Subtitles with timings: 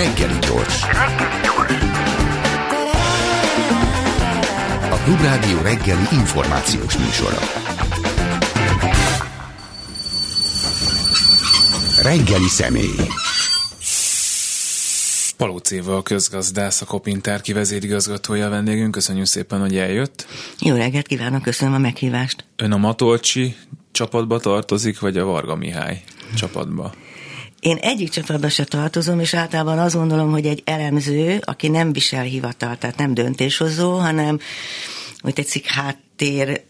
[0.00, 0.82] Reggeli gyors.
[4.90, 7.38] A Klubrádió reggeli információs műsora.
[12.02, 12.94] Reggeli személy.
[15.36, 18.90] Palóc Éva, a közgazdász, a Kopintár kivezérigazgatója a vendégünk.
[18.90, 20.26] Köszönjük szépen, hogy eljött.
[20.60, 22.44] Jó reggelt kívánok, köszönöm a meghívást.
[22.56, 23.56] Ön a Matolcsi
[23.92, 26.02] csapatba tartozik, vagy a Varga Mihály
[26.36, 26.92] csapatba?
[27.60, 32.22] Én egyik csapatba se tartozom, és általában azt gondolom, hogy egy elemző, aki nem visel
[32.22, 34.38] hivatal, tehát nem döntéshozó, hanem
[35.20, 36.62] hogy tetszik, hát háttér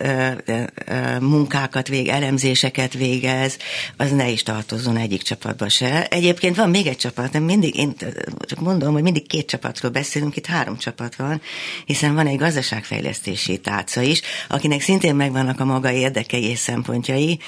[1.21, 3.57] munkákat vég, elemzéseket végez,
[3.97, 6.07] az ne is tartozzon egyik csapatba se.
[6.07, 7.95] Egyébként van még egy csapat, nem mindig, én
[8.41, 11.41] csak mondom, hogy mindig két csapatról beszélünk, itt három csapat van,
[11.85, 17.39] hiszen van egy gazdaságfejlesztési tárca is, akinek szintén megvannak a maga érdekei és szempontjai,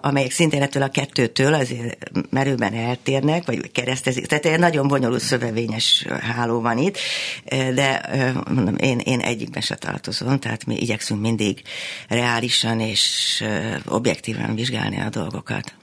[0.00, 4.26] amelyek szintén ettől a kettőtől azért merőben eltérnek, vagy keresztezik.
[4.26, 6.98] Tehát egy nagyon bonyolult szövevényes háló van itt,
[7.74, 8.10] de
[8.54, 11.62] mondom, én, én egyikben se tartozom, tehát mi igyekszünk mindig
[12.08, 13.44] reálisan és
[13.86, 15.74] objektíven vizsgálni a dolgokat.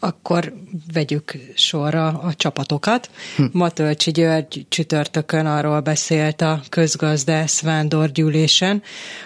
[0.00, 0.52] Akkor
[0.92, 3.10] vegyük sorra a csapatokat.
[3.36, 3.44] Hm.
[3.52, 8.82] Matölcsi György csütörtökön arról beszélt a közgazdász vándorgyűlésen,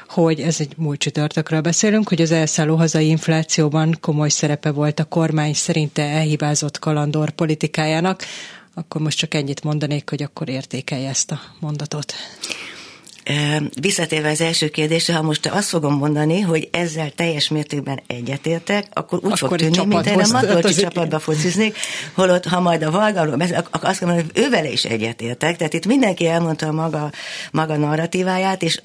[0.09, 5.05] hogy ez egy múlt csütörtökről beszélünk, hogy az elszálló hazai inflációban komoly szerepe volt a
[5.05, 8.23] kormány szerinte elhibázott kalandor politikájának.
[8.75, 12.15] Akkor most csak ennyit mondanék, hogy akkor értékelje ezt a mondatot.
[13.81, 19.19] Visszatérve az első kérdésre, ha most azt fogom mondani, hogy ezzel teljes mértékben egyetértek, akkor
[19.19, 21.77] úgy akkor fog tűnni, mint én a Matolcsi csapatba fociznék,
[22.15, 26.67] holott ha majd a akkor azt mondom, hogy ővele is egyetértek, tehát itt mindenki elmondta
[26.67, 27.11] a maga,
[27.53, 28.81] maga narratíváját, és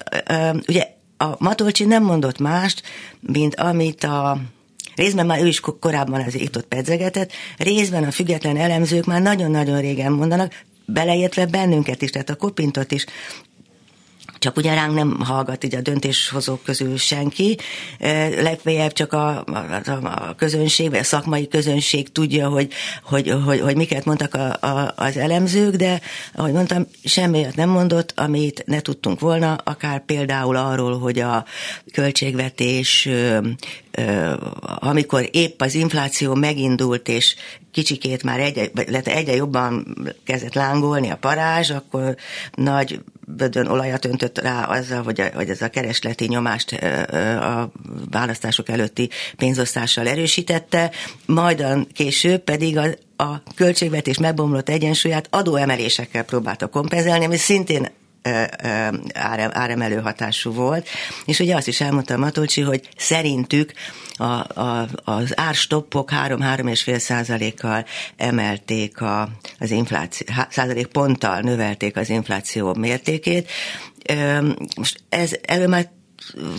[0.68, 2.82] ugye a Matolcsi nem mondott mást,
[3.20, 4.38] mint amit a
[4.94, 9.80] részben már ő is korábban azért itt ott pedzegetett, részben a független elemzők már nagyon-nagyon
[9.80, 10.52] régen mondanak,
[10.86, 13.04] beleértve bennünket is, tehát a Kopintot is
[14.38, 17.58] csak ugye ránk nem hallgat így a döntéshozók közül senki,
[18.40, 22.72] legfeljebb csak a, a, a közönség, vagy a szakmai közönség tudja, hogy,
[23.02, 26.00] hogy, hogy, hogy miket mondtak a, a, az elemzők, de
[26.34, 31.44] ahogy mondtam, semmiért nem mondott, amit ne tudtunk volna, akár például arról, hogy a
[31.92, 33.08] költségvetés
[34.60, 37.34] amikor épp az infláció megindult, és
[37.72, 38.70] kicsikét már egyre,
[39.04, 42.16] egyre jobban kezdett lángolni a parázs, akkor
[42.54, 43.00] nagy
[43.36, 46.72] bödön olajat öntött rá azzal, hogy, a, hogy ez a keresleti nyomást
[47.40, 47.70] a
[48.10, 50.90] választások előtti pénzosztással erősítette,
[51.26, 52.86] majd később pedig a,
[53.24, 57.88] a költségvetés megbomlott egyensúlyát adóemelésekkel próbálta kompenzálni, ami szintén
[59.52, 60.88] áremelő hatású volt.
[61.24, 63.72] És ugye azt is elmondta a Matolcsi, hogy szerintük
[64.16, 67.84] a, a, az árstoppok 3-3,5 százalékkal
[68.16, 73.50] emelték a, az infláció, százalék ponttal növelték az infláció mértékét.
[74.76, 75.90] Most ez, erről már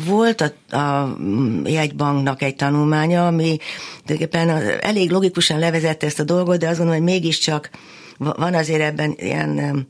[0.05, 1.17] volt a, a
[1.63, 3.57] jegybanknak egy tanulmánya, ami
[4.05, 4.49] tulajdonképpen
[4.79, 7.69] elég logikusan levezette ezt a dolgot, de azt gondolom, hogy mégiscsak
[8.17, 9.87] van azért ebben ilyen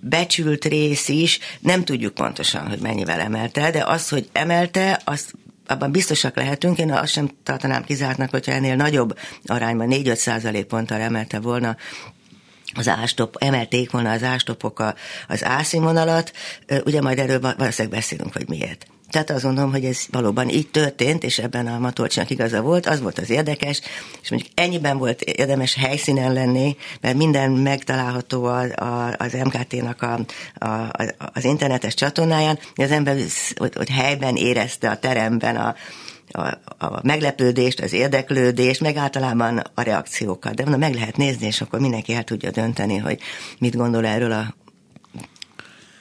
[0.00, 5.32] becsült rész is, nem tudjuk pontosan, hogy mennyivel emelte, de az, hogy emelte, azt
[5.66, 11.00] abban biztosak lehetünk, én azt sem tartanám kizártnak, hogyha ennél nagyobb arányban 4-5 százalék ponttal
[11.00, 11.76] emelte volna
[12.74, 14.94] az ástop, emelték volna az ástopok
[15.28, 16.32] az ászínvonalat,
[16.84, 18.86] ugye majd erről valószínűleg beszélünk, hogy miért.
[19.10, 23.00] Tehát azt gondolom, hogy ez valóban így történt, és ebben a Matolcsinak igaza volt, az
[23.00, 23.80] volt az érdekes,
[24.22, 30.20] és mondjuk ennyiben volt érdemes helyszínen lenni, mert minden megtalálható a, a, az MKT-nak a,
[30.66, 30.92] a,
[31.32, 33.16] az internetes csatornáján, az ember
[33.56, 35.74] hogy, hogy helyben érezte a teremben a,
[36.32, 36.40] a,
[36.78, 40.54] a meglepődést, az érdeklődést, meg általában a reakciókat.
[40.54, 43.18] De mondom, meg lehet nézni, és akkor mindenki el tudja dönteni, hogy
[43.58, 44.54] mit gondol erről a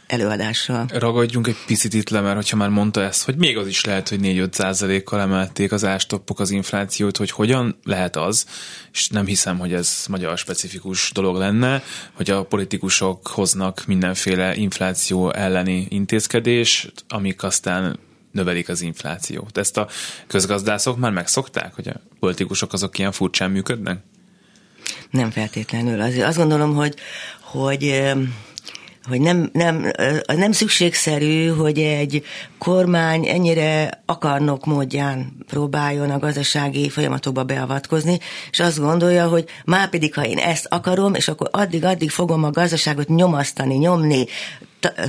[0.09, 0.85] előadással.
[0.93, 4.09] Ragadjunk egy picit itt le, mert hogyha már mondta ezt, hogy még az is lehet,
[4.09, 8.45] hogy 4-5 százalékkal emelték az ástoppok az inflációt, hogy hogyan lehet az,
[8.91, 11.83] és nem hiszem, hogy ez magyar specifikus dolog lenne,
[12.13, 17.99] hogy a politikusok hoznak mindenféle infláció elleni intézkedést, amik aztán
[18.31, 19.57] növelik az inflációt.
[19.57, 19.87] Ezt a
[20.27, 23.99] közgazdászok már megszokták, hogy a politikusok azok ilyen furcsán működnek?
[25.09, 26.01] Nem feltétlenül.
[26.01, 26.95] Azért azt gondolom, hogy,
[27.41, 28.13] hogy
[29.09, 29.91] hogy nem, nem,
[30.27, 32.23] nem szükségszerű, hogy egy
[32.57, 38.19] kormány ennyire akarnok módján próbáljon a gazdasági folyamatokba beavatkozni,
[38.51, 42.51] és azt gondolja, hogy már pedig, ha én ezt akarom, és akkor addig-addig fogom a
[42.51, 44.25] gazdaságot nyomasztani, nyomni,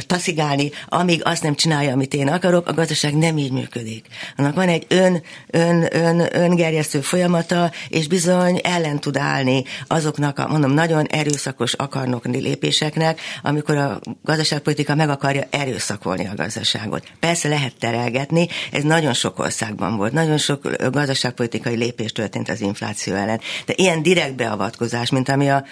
[0.06, 4.06] taszigálni, amíg azt nem csinálja, amit én akarok, a gazdaság nem így működik.
[4.36, 10.48] Annak van egy ön, ön, ön, öngerjesztő folyamata, és bizony ellen tud állni azoknak a,
[10.48, 17.06] mondom, nagyon erőszakos akarnokni lépéseknek, amikor a gazdaságpolitika meg akarja erőszakolni a gazdaságot.
[17.20, 23.14] Persze lehet terelgetni, ez nagyon sok országban volt, nagyon sok gazdaságpolitikai lépés történt az infláció
[23.14, 25.64] ellen, de ilyen direkt beavatkozás, mint ami a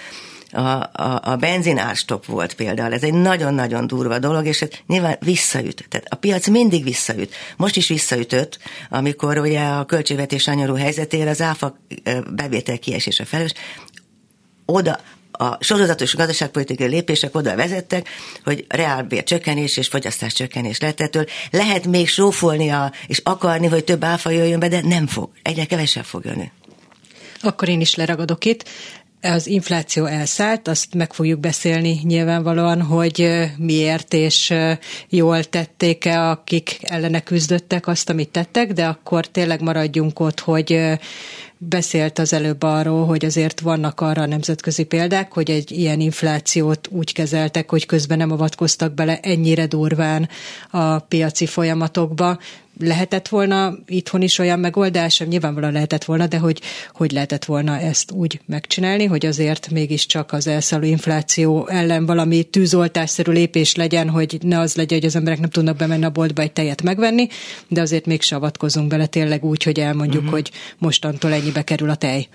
[0.50, 2.92] a, a, a benzinárstop volt például.
[2.92, 5.86] Ez egy nagyon-nagyon durva dolog, és ez nyilván visszaüt.
[5.88, 7.34] Tehát a piac mindig visszaüt.
[7.56, 8.58] Most is visszaütött,
[8.90, 11.78] amikor ugye a költségvetés anyarú helyzetére az áfa
[12.30, 13.52] bevétel kiesése felelős,
[14.64, 14.98] oda
[15.38, 18.08] a sorozatos gazdaságpolitikai lépések oda vezettek,
[18.44, 21.24] hogy reálbér csökkenés és fogyasztás csökkenés lett ettől.
[21.50, 25.30] Lehet még sófolnia és akarni, hogy több áfa jöjjön be, de nem fog.
[25.42, 26.50] Egyre kevesebb fog jönni.
[27.42, 28.68] Akkor én is leragadok itt
[29.22, 34.54] az infláció elszállt, azt meg fogjuk beszélni nyilvánvalóan, hogy miért és
[35.08, 40.98] jól tették-e, akik ellene küzdöttek azt, amit tettek, de akkor tényleg maradjunk ott, hogy
[41.58, 47.12] beszélt az előbb arról, hogy azért vannak arra nemzetközi példák, hogy egy ilyen inflációt úgy
[47.12, 50.28] kezeltek, hogy közben nem avatkoztak bele ennyire durván
[50.70, 52.38] a piaci folyamatokba
[52.78, 56.60] lehetett volna itthon is olyan megoldás, nyilvánvalóan lehetett volna, de hogy,
[56.92, 63.32] hogy lehetett volna ezt úgy megcsinálni, hogy azért mégiscsak az elszálló infláció ellen valami tűzoltásszerű
[63.32, 66.52] lépés legyen, hogy ne az legyen, hogy az emberek nem tudnak bemenni a boltba egy
[66.52, 67.28] tejet megvenni,
[67.68, 70.34] de azért még avatkozunk bele tényleg úgy, hogy elmondjuk, uh-huh.
[70.34, 72.28] hogy mostantól ennyibe kerül a tej.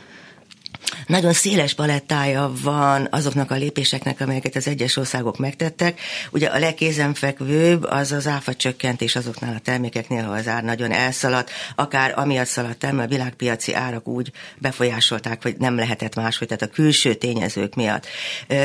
[1.08, 6.00] Nagyon széles palettája van azoknak a lépéseknek, amelyeket az egyes országok megtettek.
[6.32, 11.52] Ugye a legkézenfekvőbb az az áfa csökkentés azoknál a termékeknél, ha az ár nagyon elszaladt,
[11.76, 16.64] akár amiatt szaladt el, mert a világpiaci árak úgy befolyásolták, hogy nem lehetett máshogy, tehát
[16.64, 18.08] a külső tényezők miatt.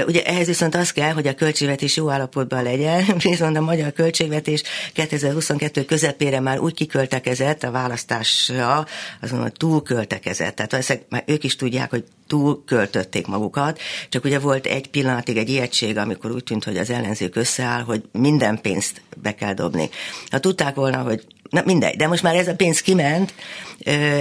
[0.06, 4.62] Ugye ehhez viszont az kell, hogy a költségvetés jó állapotban legyen, viszont a magyar költségvetés
[4.92, 8.86] 2022 közepére már úgy kiköltekezett a választásra,
[9.20, 10.56] azon, hogy túl költekezett.
[10.56, 13.78] Tehát már ők is tudják, hogy túl költötték magukat,
[14.08, 18.02] csak ugye volt egy pillanatig egy ijegység, amikor úgy tűnt, hogy az ellenzék összeáll, hogy
[18.12, 19.90] minden pénzt be kell dobni.
[20.30, 23.34] Ha tudták volna, hogy na mindegy, de most már ez a pénz kiment,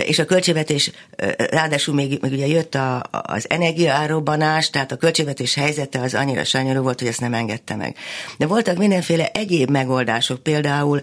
[0.06, 0.92] és a költségvetés,
[1.38, 6.82] ráadásul még, még ugye jött a, az energiaárobbanás, tehát a költségvetés helyzete az annyira sanyarú
[6.82, 7.96] volt, hogy ezt nem engedte meg.
[8.38, 11.02] De voltak mindenféle egyéb megoldások, például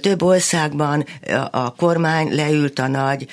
[0.00, 1.06] több országban
[1.50, 3.26] a kormány leült a nagy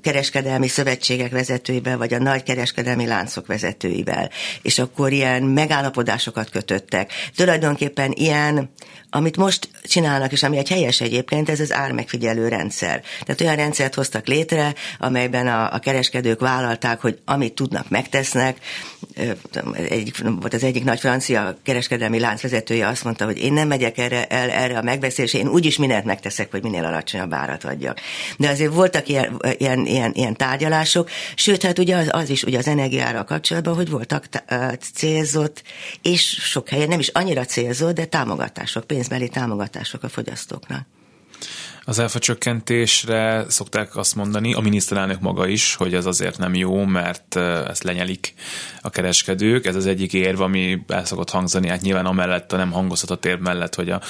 [0.00, 4.30] kereskedelmi szövetségek vezetőivel, vagy a nagy kereskedelmi láncok vezetőivel,
[4.62, 7.12] és akkor ilyen megállapodásokat kötöttek.
[7.36, 8.70] Tulajdonképpen ilyen
[9.14, 13.02] amit most csinálnak, és ami egy helyes egyébként, ez az ármegfigyelő rendszer.
[13.20, 18.58] Tehát olyan rendszert hoztak létre, amelyben a, a kereskedők vállalták, hogy amit tudnak, megtesznek.
[19.88, 24.24] Egyik, volt az egyik nagy francia kereskedelmi láncvezetője azt mondta, hogy én nem megyek erre,
[24.26, 28.00] el, erre a megbeszélésre, én úgyis mindent megteszek, hogy minél alacsonyabb árat adjak.
[28.36, 32.58] De azért voltak ilyen, ilyen, ilyen, ilyen tárgyalások, sőt, hát ugye az, az is ugye
[32.58, 34.28] az energiára kapcsolatban, hogy voltak
[34.94, 35.62] célzott,
[36.02, 40.86] és sok helyen nem is annyira célzott, de támogatások, pénz pénzbeli támogatások a fogyasztóknak.
[41.86, 46.84] Az áfa csökkentésre szokták azt mondani, a miniszterelnök maga is, hogy ez azért nem jó,
[46.84, 48.34] mert ezt lenyelik
[48.82, 49.66] a kereskedők.
[49.66, 53.40] Ez az egyik érv, ami el szokott hangzani, hát nyilván amellett a nem hangozhatott érv
[53.40, 54.00] mellett, hogy a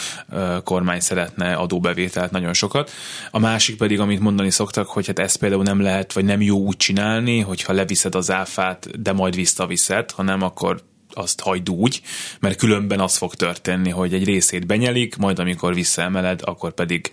[0.64, 2.90] kormány szeretne adóbevételt nagyon sokat.
[3.30, 6.58] A másik pedig, amit mondani szoktak, hogy hát ezt például nem lehet, vagy nem jó
[6.58, 10.82] úgy csinálni, hogyha leviszed az áfát, de majd visszaviszed, hanem akkor
[11.14, 12.02] azt hagyd úgy,
[12.40, 17.10] mert különben az fog történni, hogy egy részét benyelik, majd amikor visszaemeled, akkor pedig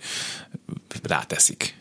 [1.02, 1.74] ráteszik.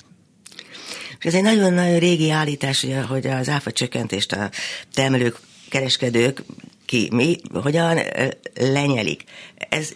[1.19, 4.49] Ez egy nagyon-nagyon régi állítás, hogy az áfa csökkentést a
[4.93, 6.43] termelők, kereskedők
[6.85, 7.99] ki, mi, hogyan
[8.53, 9.23] lenyelik.
[9.69, 9.89] Ez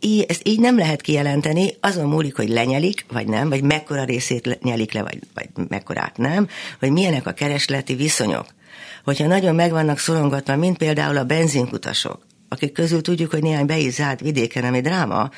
[0.00, 4.58] így, ezt így nem lehet kijelenteni, azon múlik, hogy lenyelik, vagy nem, vagy mekkora részét
[4.62, 8.46] nyelik le, vagy, vagy mekkorát nem, hogy milyenek a keresleti viszonyok
[9.04, 13.78] hogyha nagyon meg vannak szorongatva, mint például a benzinkutasok, akik közül tudjuk, hogy néhány be
[13.78, 15.30] is zárt vidéken, ami dráma,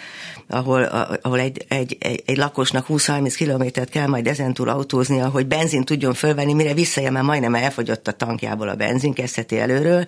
[0.49, 0.83] ahol,
[1.23, 6.15] ahol egy, egy, egy, egy lakosnak 20-30 kilométert kell majd ezentúl autóznia, hogy benzin tudjon
[6.15, 10.07] fölvenni, mire visszajön, mert majdnem elfogyott a tankjából a benzin, kezdheti előről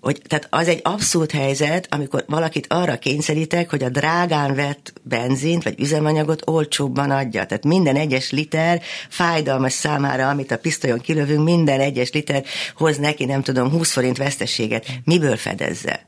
[0.00, 5.62] hogy tehát az egy abszurd helyzet, amikor valakit arra kényszerítek, hogy a drágán vett benzint
[5.62, 7.46] vagy üzemanyagot olcsóbban adja.
[7.46, 13.24] Tehát minden egyes liter fájdalmas számára, amit a pisztolyon kilövünk, minden egyes liter hoz neki,
[13.24, 14.86] nem tudom, 20 forint veszteséget.
[15.04, 16.06] Miből fedezze?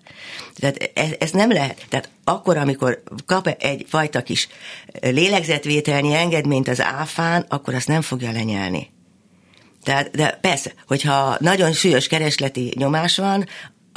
[0.56, 1.84] Tehát ez, ez nem lehet.
[1.88, 4.48] Tehát akkor, amikor kap egy fajta kis
[5.00, 8.90] lélegzetvételnyi engedményt az áfán, akkor azt nem fogja lenyelni.
[9.82, 13.46] Tehát, de persze, hogyha nagyon súlyos keresleti nyomás van,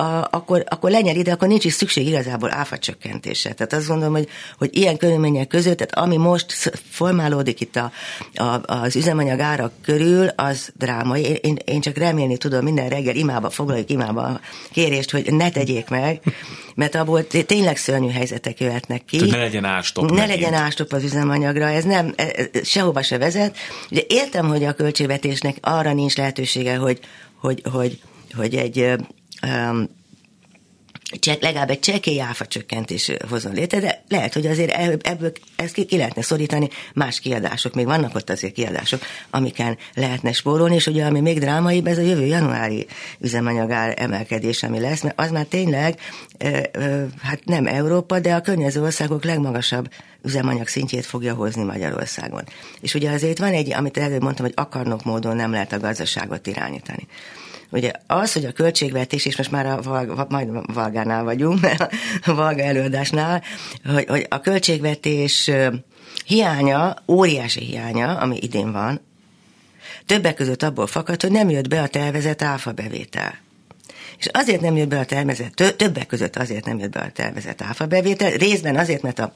[0.04, 3.54] a, akkor, akkor legyen ide, akkor nincs is szükség igazából áfa csökkentése.
[3.54, 6.52] Tehát azt gondolom, hogy, hogy ilyen körülmények között, tehát ami most
[6.90, 7.92] formálódik itt a,
[8.34, 11.40] a, az üzemanyag árak körül, az drámai.
[11.42, 14.40] Én, én csak remélni tudom, minden reggel imába foglaljuk imába a
[14.72, 16.22] kérést, hogy ne tegyék meg,
[16.76, 19.18] mert abból tényleg szörnyű helyzetek jöhetnek ki.
[19.18, 20.10] Tehát ne legyen ástop.
[20.10, 20.40] Ne megint.
[20.40, 23.58] legyen ástop az üzemanyagra, ez nem, e- e- sehova se vezet.
[23.92, 27.00] Ugye értem, hogy a költségvetésnek arra nincs lehetősége, hogy,
[27.40, 28.00] hogy, hogy,
[28.36, 28.96] hogy egy
[29.44, 29.90] ö, um,
[31.20, 34.72] cse- legalább egy csekély áfa csökkentés hozzon létre, de lehet, hogy azért
[35.08, 40.32] ebből, ezt ki, ki lehetne szorítani, más kiadások, még vannak ott azért kiadások, amiken lehetne
[40.32, 42.88] spórolni, és ugye ami még drámaibb, ez a jövő januári
[43.20, 46.00] üzemanyagár emelkedés, ami lesz, mert az már tényleg,
[47.22, 49.90] hát nem Európa, de a környező országok legmagasabb
[50.24, 52.44] üzemanyag szintjét fogja hozni Magyarországon.
[52.82, 56.48] És ugye azért van egy, amit előbb mondtam, hogy akarnok módon nem lehet a gazdaságot
[56.48, 57.08] irányítani.
[57.74, 61.94] Ugye az, hogy a költségvetés, és most már a Valga, majd Valgánál vagyunk, mert
[62.26, 63.44] a Valga előadásnál,
[63.86, 65.52] hogy, hogy a költségvetés
[66.26, 69.02] hiánya, óriási hiánya, ami idén van,
[70.06, 73.38] többek között abból fakad, hogy nem jött be a tervezett áfa bevétel.
[74.18, 77.12] És azért nem jött be a tervezett, tö- többek között azért nem jött be a
[77.12, 79.34] tervezett áfa bevétel, részben azért, mert a,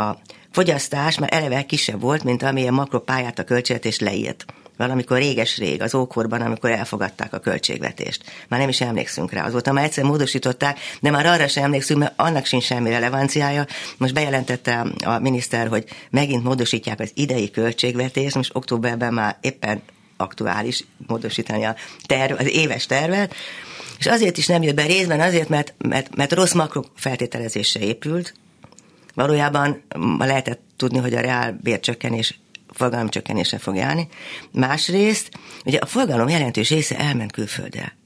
[0.00, 0.18] a
[0.50, 4.44] fogyasztás már eleve kisebb volt, mint amilyen makropályát a költségvetés leírt.
[4.78, 8.24] Valamikor réges-rég, az ókorban, amikor elfogadták a költségvetést.
[8.48, 9.44] Már nem is emlékszünk rá.
[9.46, 13.66] Azóta már egyszer módosították, de már arra sem emlékszünk, mert annak sincs semmi relevanciája.
[13.96, 19.82] Most bejelentette a miniszter, hogy megint módosítják az idei költségvetést, most októberben már éppen
[20.16, 21.74] aktuális módosítani a
[22.06, 23.34] terv, az éves tervet,
[23.98, 28.34] és azért is nem jött be részben, azért, mert, mert, mert rossz makrofeltételezésre épült.
[29.14, 29.82] Valójában
[30.18, 32.40] lehetett tudni, hogy a reál bércsökkenés
[32.78, 34.08] forgalom csökkenése fog járni.
[34.52, 35.30] Másrészt,
[35.64, 37.96] ugye a forgalom jelentős része elment külföldre.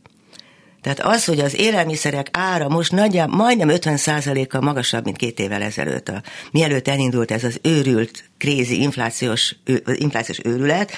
[0.80, 6.08] Tehát az, hogy az élelmiszerek ára most nagyjából majdnem 50%-kal magasabb, mint két évvel ezelőtt,
[6.08, 10.92] a, mielőtt elindult ez az őrült, krézi inflációs, ő, inflációs őrület,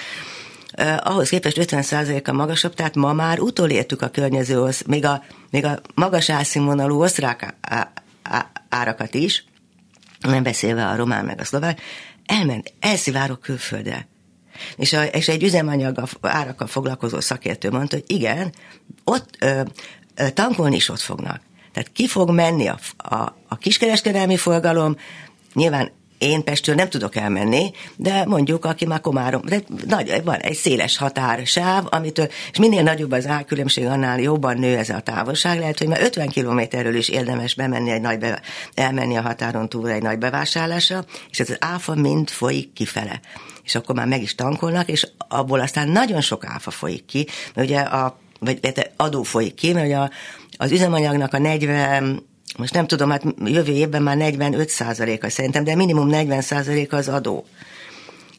[0.79, 5.81] Uh, ahhoz képest 50%-kal magasabb, tehát ma már utolértük a környező, még a, még a
[5.95, 9.45] magas árszínvonalú osztrák á, á, árakat is,
[10.21, 11.81] nem beszélve a román meg a szlovák,
[12.27, 14.09] elment, elszivárok külföldre.
[14.77, 18.53] És, a, és egy üzemanyag árakkal foglalkozó szakértő mondta, hogy igen,
[19.05, 19.61] ott ö,
[20.15, 21.41] ö, tankolni is ott fognak.
[21.73, 24.97] Tehát ki fog menni a, a, a kiskereskedelmi forgalom,
[25.53, 25.91] nyilván
[26.25, 30.97] én Pestről nem tudok elmenni, de mondjuk, aki már Komárom, de nagy, van egy széles
[30.97, 35.59] határsáv, amitől, és minél nagyobb az árkülönbség, annál jobban nő ez a távolság.
[35.59, 38.41] Lehet, hogy már 50 kilométerről is érdemes bemenni egy nagy be,
[38.75, 43.21] elmenni a határon túl egy nagy bevásárlásra, és ez az áfa mind folyik kifele.
[43.63, 47.69] És akkor már meg is tankolnak, és abból aztán nagyon sok áfa folyik ki, mert
[47.69, 48.61] ugye a, vagy
[48.97, 50.11] adó folyik ki, mert ugye a,
[50.57, 55.75] az üzemanyagnak a 40 most nem tudom, hát jövő évben már 45% a szerintem, de
[55.75, 57.45] minimum 40% az adó.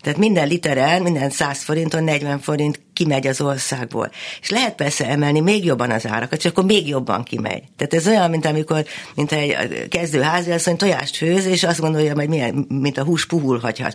[0.06, 4.12] Tehát minden literen, minden 100 forinton 40 forint kimegy az országból.
[4.42, 7.64] És lehet persze emelni még jobban az árakat, és akkor még jobban kimegy.
[7.78, 12.28] Tehát ez olyan, mint amikor mint egy kezdő háziasszony tojást főz, és azt gondolja, hogy
[12.28, 13.90] milyen, mint a hús puhul, hogyha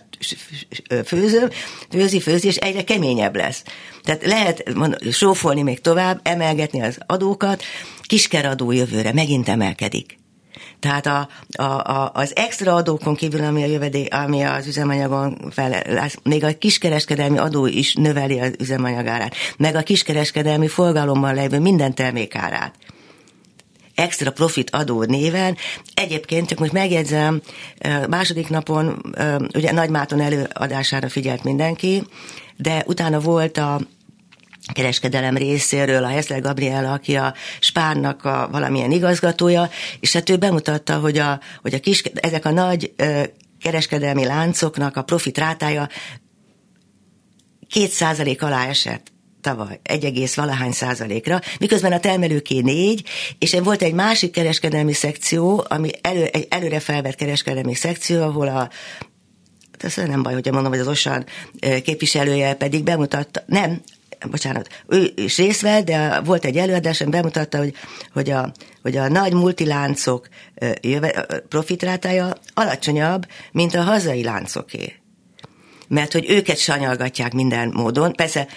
[1.05, 1.51] főző,
[1.91, 3.63] főzi, főzi, és egyre keményebb lesz.
[4.03, 7.63] Tehát lehet mondani, sófolni még tovább, emelgetni az adókat,
[8.11, 10.19] kiskeradó jövőre megint emelkedik.
[10.81, 15.83] Tehát a, a, a, az extra adókon kívül, ami a jövedék, ami az üzemanyagon fel,
[16.23, 22.75] még a kiskereskedelmi adó is növeli az üzemanyagárát, meg a kiskereskedelmi forgalommal levő minden termékárát
[23.95, 25.57] extra profit adó néven.
[25.95, 27.41] Egyébként, csak most megjegyzem,
[28.09, 29.15] második napon,
[29.55, 32.03] ugye Nagymáton előadására figyelt mindenki,
[32.57, 33.81] de utána volt a
[34.73, 40.99] kereskedelem részéről, a Hessler Gabriela, aki a Spárnak a valamilyen igazgatója, és hát ő bemutatta,
[40.99, 42.95] hogy, a, hogy a kis, ezek a nagy
[43.63, 45.89] kereskedelmi láncoknak a profit rátája
[47.69, 53.09] két százalék alá esett tavaly 1, valahány százalékra, miközben a termelőké négy,
[53.39, 58.71] és volt egy másik kereskedelmi szekció, ami elő, egy előre felvett kereskedelmi szekció, ahol a
[59.85, 61.25] ez nem baj, hogyha mondom, hogy az OSAN
[61.83, 63.81] képviselője pedig bemutatta, nem,
[64.31, 67.75] bocsánat, ő is részt vett, de volt egy előadás, ami bemutatta, hogy,
[68.13, 70.29] hogy, a, hogy a nagy multiláncok
[70.81, 74.95] jöve, profitrátája alacsonyabb, mint a hazai láncoké.
[75.89, 78.13] Mert hogy őket sanyalgatják minden módon.
[78.13, 78.49] Persze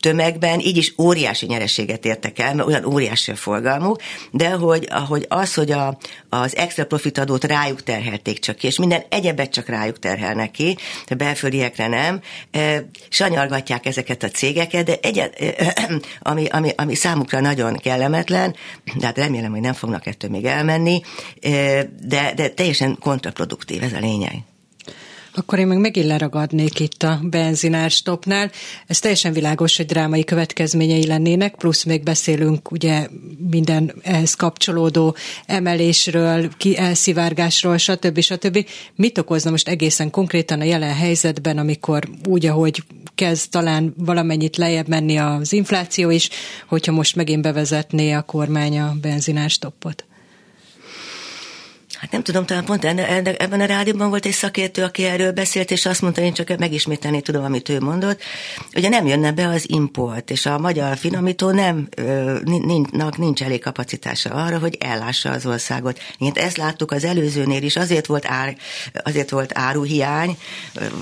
[0.00, 5.26] tömegben így is óriási nyereséget értek el, mert olyan óriási a forgalmuk, de hogy, ahogy
[5.28, 9.98] az, hogy a, az extra profitadót rájuk terhelték csak ki, és minden egyebet csak rájuk
[9.98, 10.76] terhelnek ki,
[11.08, 15.74] de belföldiekre nem, e, sanyargatják ezeket a cégeket, de egyet, e,
[16.30, 18.54] ami, ami, ami számukra nagyon kellemetlen,
[18.94, 21.00] de hát remélem, hogy nem fognak ettől még elmenni,
[21.40, 21.50] e,
[22.02, 24.34] de, de teljesen kontraproduktív ez a lényeg.
[25.34, 28.50] Akkor én meg megint leragadnék itt a benzinárstopnál.
[28.86, 33.08] Ez teljesen világos, hogy drámai következményei lennének, plusz még beszélünk ugye
[33.50, 38.20] minden ehhez kapcsolódó emelésről, ki elszivárgásról, stb.
[38.20, 38.66] stb.
[38.94, 42.82] Mit okozna most egészen konkrétan a jelen helyzetben, amikor úgy, ahogy
[43.14, 46.28] kezd talán valamennyit lejjebb menni az infláció is,
[46.68, 50.04] hogyha most megint bevezetné a kormány a benzinárstoppot?
[52.00, 55.86] Hát nem tudom, talán pont ebben a rádióban volt egy szakértő, aki erről beszélt, és
[55.86, 58.22] azt mondta, én csak megismételni tudom, amit ő mondott.
[58.74, 61.88] Ugye nem jönne be az import, és a magyar finomító nem,
[62.44, 65.98] nincs, nincs elég kapacitása arra, hogy ellássa az országot.
[66.18, 68.56] Én ezt láttuk az előzőnél is, azért volt, ár,
[68.92, 70.36] azért volt áruhiány,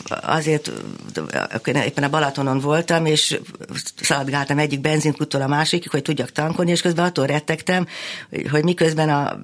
[0.09, 0.71] azért
[1.65, 3.41] éppen a Balatonon voltam, és
[4.01, 7.87] szaladgáltam egyik benzinkuttól a másikig, hogy tudjak tankolni, és közben attól rettegtem,
[8.51, 9.41] hogy miközben a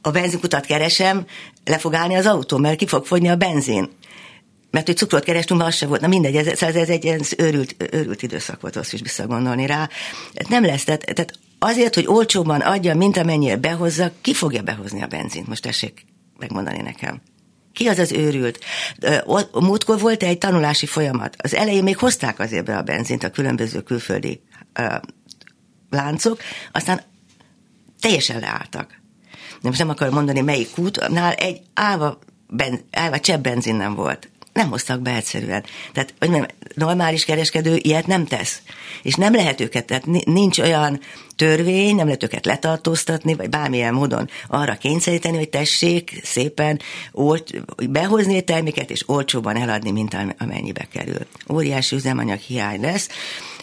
[0.00, 1.26] a benzinkutat keresem,
[1.64, 3.90] le fog állni az autó, mert ki fog fogyni a benzin.
[4.70, 6.00] Mert hogy cukrot kerestünk, az se volt.
[6.00, 9.88] Na mindegy, ez, ez, ez egy ilyen őrült, őrült időszak volt, azt is visszagondolni rá.
[10.48, 15.06] Nem lesz, tehát, tehát azért, hogy olcsóban adja, mint amennyire behozza, ki fogja behozni a
[15.06, 15.46] benzint?
[15.46, 16.04] Most tessék
[16.38, 17.20] megmondani nekem.
[17.72, 18.58] Ki az az őrült?
[19.52, 21.36] Múltkor volt egy tanulási folyamat.
[21.38, 24.42] Az elején még hozták azért be a benzint a különböző külföldi
[25.90, 26.40] láncok,
[26.72, 27.02] aztán
[28.00, 29.00] teljesen leálltak.
[29.62, 34.30] De most nem akarom mondani, melyik útnál egy állva, ben, állva csepp benzin nem volt.
[34.52, 35.64] Nem hoztak be egyszerűen.
[35.92, 38.62] Tehát, hogy mondjam, normális kereskedő ilyet nem tesz.
[39.02, 41.00] És nem lehet őket, tehát nincs olyan
[41.36, 46.80] törvény, nem lehet őket letartóztatni, vagy bármilyen módon arra kényszeríteni, hogy tessék szépen
[47.12, 47.52] olt,
[47.90, 51.26] behozni a terméket, és olcsóban eladni, mint amennyibe kerül.
[51.52, 53.08] Óriási üzemanyag hiány lesz,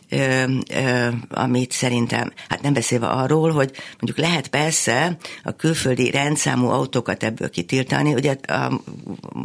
[0.10, 0.44] ö,
[0.74, 7.24] ö, amit szerintem, hát nem beszélve arról, hogy mondjuk lehet persze a külföldi rendszámú autókat
[7.24, 8.82] ebből kitiltani, ugye a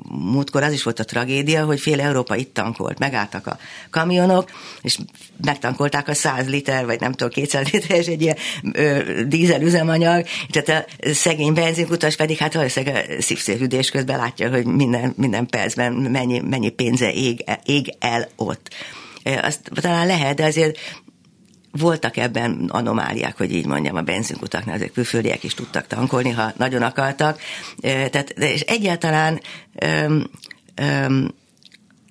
[0.08, 3.58] múltkor az is volt a tragédia, hogy fél Európa itt tankolt, megálltak a
[3.90, 4.50] kamionok,
[4.82, 4.98] és
[5.44, 8.36] megtankolták a 100 liter, vagy nem tudom, 200 literes egy ilyen
[8.72, 14.64] ö, dízel üzemanyag, tehát a szegény benzinkutas pedig hát valószínűleg a szívszélhűdés közben látja, hogy
[14.64, 18.68] minden, minden percben mennyi, mennyi pénze ég, ég el ott
[19.24, 20.78] azt talán lehet, de azért
[21.72, 26.82] voltak ebben anomáliák, hogy így mondjam, a benzinkutaknál azért külföldiek is tudtak tankolni, ha nagyon
[26.82, 27.40] akartak.
[27.80, 29.40] Tehát, és egyáltalán
[29.74, 30.30] öm,
[30.74, 31.34] öm,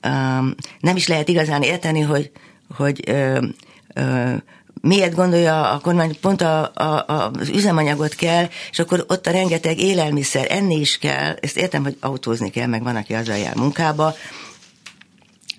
[0.01, 2.31] öm, nem is lehet igazán érteni, hogy,
[2.75, 3.55] hogy öm,
[3.93, 4.43] öm,
[4.81, 9.31] miért gondolja a kormány, pont a, a, a, az üzemanyagot kell, és akkor ott a
[9.31, 13.55] rengeteg élelmiszer, enni is kell, ezt értem, hogy autózni kell, meg van, aki azzal jár
[13.55, 14.15] munkába,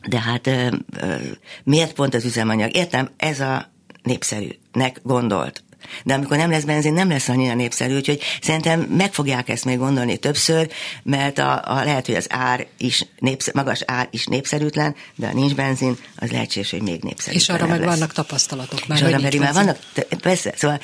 [0.08, 0.68] de hát ö,
[1.00, 1.14] ö,
[1.64, 2.76] miért pont az üzemanyag?
[2.76, 3.70] Értem, ez a
[4.02, 5.62] népszerűnek gondolt.
[6.04, 9.78] De amikor nem lesz benzin, nem lesz annyira népszerű, úgyhogy szerintem meg fogják ezt még
[9.78, 10.70] gondolni többször,
[11.02, 15.32] mert a, a lehet, hogy az ár is népszer, magas ár is népszerűtlen, de ha
[15.32, 17.36] nincs benzin, az lehetséges, hogy még népszerű.
[17.36, 17.88] És arra meg lesz.
[17.88, 18.98] vannak tapasztalatok már.
[18.98, 19.78] És arra meg már vannak,
[20.20, 20.80] persze, szóval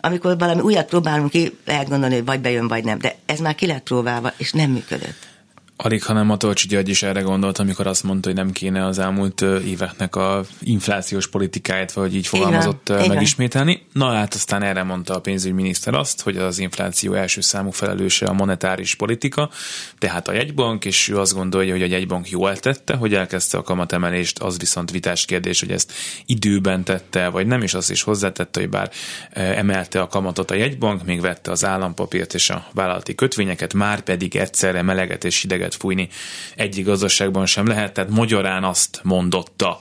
[0.00, 3.54] amikor valami újat próbálunk ki, lehet gondolni, hogy vagy bejön, vagy nem, de ez már
[3.54, 5.33] ki lett próbálva, és nem működött.
[5.76, 8.98] Alig, hanem a Tolcsi György is erre gondolt, amikor azt mondta, hogy nem kéne az
[8.98, 13.86] elmúlt éveknek a inflációs politikáját, vagy így fogalmazott Igen, megismételni.
[13.92, 18.32] Na hát aztán erre mondta a pénzügyminiszter azt, hogy az infláció első számú felelőse a
[18.32, 19.50] monetáris politika,
[19.98, 23.62] tehát a jegybank, és ő azt gondolja, hogy a jegybank jól tette, hogy elkezdte a
[23.62, 25.92] kamatemelést, az viszont vitás kérdés, hogy ezt
[26.26, 28.90] időben tette, vagy nem, és azt is hozzátette, hogy bár
[29.30, 34.36] emelte a kamatot a jegybank, még vette az állampapírt és a vállalati kötvényeket, már pedig
[34.36, 36.08] egyszerre meleget és hideget üveget fújni
[36.56, 39.80] egyik gazdaságban sem lehet, tehát magyarán azt mondotta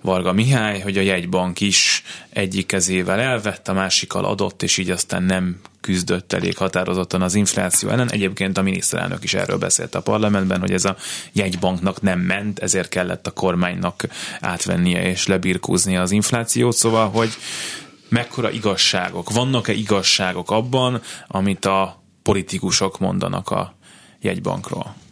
[0.00, 5.22] Varga Mihály, hogy a jegybank is egyik kezével elvett, a másikkal adott, és így aztán
[5.22, 8.10] nem küzdött elég határozottan az infláció ellen.
[8.10, 10.96] Egyébként a miniszterelnök is erről beszélt a parlamentben, hogy ez a
[11.32, 14.04] jegybanknak nem ment, ezért kellett a kormánynak
[14.40, 17.30] átvennie és lebirkóznia az inflációt, szóval, hogy
[18.08, 23.74] mekkora igazságok, vannak-e igazságok abban, amit a politikusok mondanak a
[24.20, 25.03] jegybankról?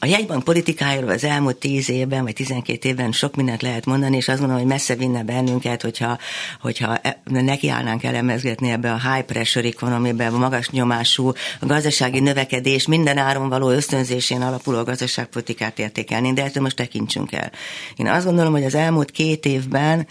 [0.00, 4.28] A jegybank politikájáról az elmúlt 10 évben, vagy 12 évben sok mindent lehet mondani, és
[4.28, 6.18] azt gondolom, hogy messze vinne bennünket, hogyha,
[6.60, 11.28] hogyha e, nekiállnánk elemezgetni ebbe a high pressure economy a magas nyomású,
[11.60, 17.50] a gazdasági növekedés, minden áron való ösztönzésén alapuló gazdaságpolitikát értékelni, de ettől most tekintsünk el.
[17.96, 20.06] Én azt gondolom, hogy az elmúlt két évben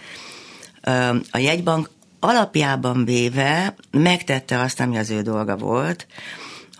[1.30, 1.90] a jegybank
[2.20, 6.06] alapjában véve megtette azt, ami az ő dolga volt,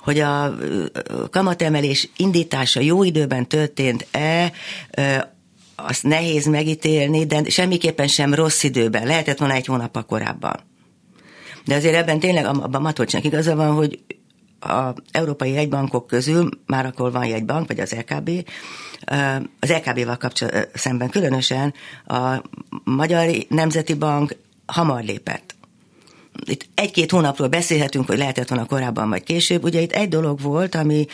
[0.09, 0.55] hogy a
[1.31, 4.53] kamatemelés indítása jó időben történt-e,
[5.77, 9.07] azt nehéz megítélni, de semmiképpen sem rossz időben.
[9.07, 10.61] Lehetett volna egy hónap korábban.
[11.65, 14.01] De azért ebben tényleg a Matolcsnak igaza van, hogy
[14.61, 18.31] a európai jegybankok közül, már akkor van jegybank, vagy az LKB,
[19.61, 21.75] az LKB-val kapcsolatban szemben különösen
[22.07, 22.43] a
[22.85, 25.58] Magyar Nemzeti Bank hamar lépett
[26.45, 29.65] itt egy-két hónapról beszélhetünk, hogy lehetett volna korábban vagy később.
[29.65, 31.07] Ugye itt egy dolog volt, ami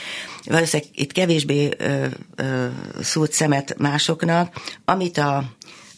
[0.45, 2.07] valószínűleg itt kevésbé ö,
[2.37, 2.67] ö,
[3.01, 5.45] szúrt szemet másoknak, amit a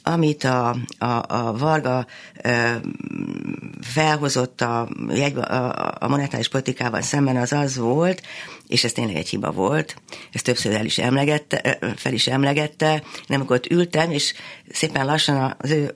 [0.08, 2.06] amit a, a, a Varga
[2.42, 2.72] ö,
[3.80, 4.88] felhozott a,
[5.34, 8.22] a, a monetáris politikával szemben, az az volt,
[8.66, 9.96] és ez tényleg egy hiba volt,
[10.32, 14.34] ezt többször el is emlegette, fel is emlegette, nem akkor ott ültem, és
[14.72, 15.94] szépen lassan az ő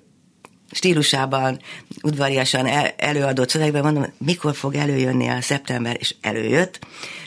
[0.71, 1.61] stílusában,
[2.03, 6.79] udvariasan el, előadott szövegben mondom, mikor fog előjönni a szeptember, és előjött,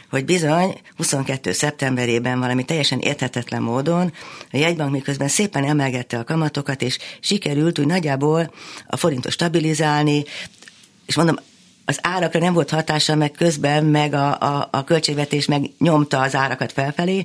[0.09, 1.51] hogy bizony 22.
[1.51, 4.13] szeptemberében valami teljesen érthetetlen módon
[4.51, 8.53] a jegybank miközben szépen emelgette a kamatokat, és sikerült úgy nagyjából
[8.87, 10.23] a forintot stabilizálni,
[11.05, 11.35] és mondom,
[11.85, 16.35] az árakra nem volt hatása, meg közben meg a, a, a költségvetés meg nyomta az
[16.35, 17.23] árakat felfelé.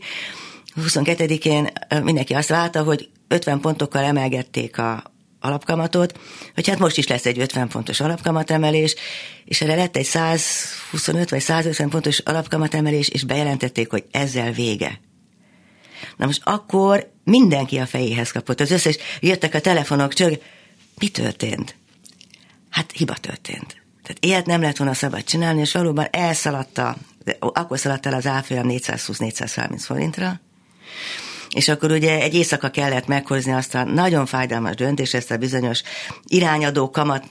[0.80, 1.68] 22-én
[2.02, 5.02] mindenki azt várta, hogy 50 pontokkal emelgették a,
[5.40, 6.18] alapkamatot,
[6.54, 8.94] hogy hát most is lesz egy 50 fontos alapkamatemelés,
[9.44, 15.00] és erre lett egy 125 vagy 150 fontos alapkamatemelés, és bejelentették, hogy ezzel vége.
[16.16, 18.60] Na most akkor mindenki a fejéhez kapott.
[18.60, 20.32] Az összes, jöttek a telefonok, csak
[20.98, 21.76] mi történt?
[22.70, 23.82] Hát hiba történt.
[24.02, 26.96] Tehát ilyet nem lehet volna szabad csinálni, és valóban elszaladta,
[27.38, 30.40] akkor szaladt el az árfolyam 420-430 forintra,
[31.54, 35.82] és akkor ugye egy éjszaka kellett meghozni azt a nagyon fájdalmas döntést, ezt a bizonyos
[36.26, 37.24] irányadó kamat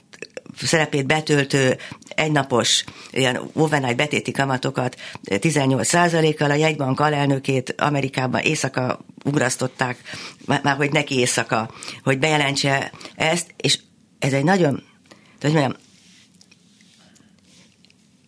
[0.62, 1.76] szerepét betöltő
[2.08, 9.98] egynapos ilyen overnight betéti kamatokat 18%-kal, a jegybank alelnökét Amerikában éjszaka ugrasztották,
[10.46, 11.70] már hogy neki éjszaka,
[12.02, 13.78] hogy bejelentse ezt, és
[14.18, 14.82] ez egy nagyon,
[15.40, 15.76] hogy mondjam,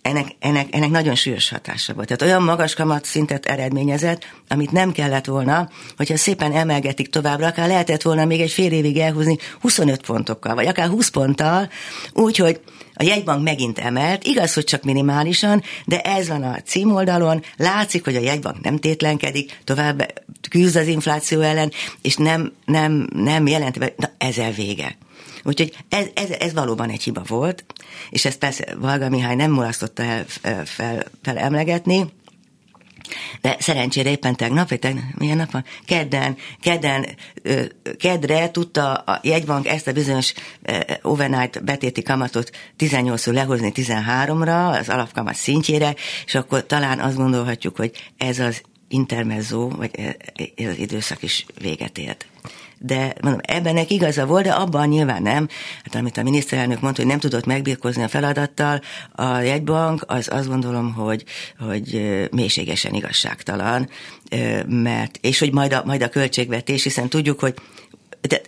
[0.03, 2.07] ennek, ennek, ennek nagyon súlyos hatása volt.
[2.07, 7.69] Tehát olyan magas kamat szintet eredményezett, amit nem kellett volna, hogyha szépen emelgetik továbbra, akár
[7.69, 11.71] lehetett volna még egy fél évig elhúzni 25 pontokkal, vagy akár 20 ponttal,
[12.13, 12.61] úgyhogy
[12.95, 18.17] a jegybank megint emelt, igaz, hogy csak minimálisan, de ez van a címoldalon, látszik, hogy
[18.17, 20.15] a jegybank nem tétlenkedik, tovább
[20.51, 24.97] küzd az infláció ellen, és nem, nem, nem jelent, na ezzel vége.
[25.45, 27.65] Úgyhogy ez, ez, ez valóban egy hiba volt,
[28.11, 32.13] és ezt persze Valga Mihály nem mulasztotta el fel, fel, fel emlegetni,
[33.41, 35.65] de szerencsére éppen tegnap, vagy tegnap, milyen nap van?
[35.85, 37.07] Kedden, kedden,
[37.99, 40.33] kedre tudta a jegybank ezt a bizonyos
[41.03, 45.95] overnight betéti kamatot 18-ról lehozni 13-ra, az alapkamat szintjére,
[46.27, 49.91] és akkor talán azt gondolhatjuk, hogy ez az intermezzo, vagy
[50.57, 52.27] ez az időszak is véget ért
[52.83, 55.49] de mondom, ebbenek igaza volt, de abban nyilván nem.
[55.85, 58.81] Hát amit a miniszterelnök mondta, hogy nem tudott megbírkozni a feladattal,
[59.13, 61.25] a jegybank, az azt gondolom, hogy,
[61.59, 63.89] hogy mélységesen igazságtalan,
[64.67, 67.55] mert, és hogy majd a, majd a költségvetés, hiszen tudjuk, hogy
[68.21, 68.41] de,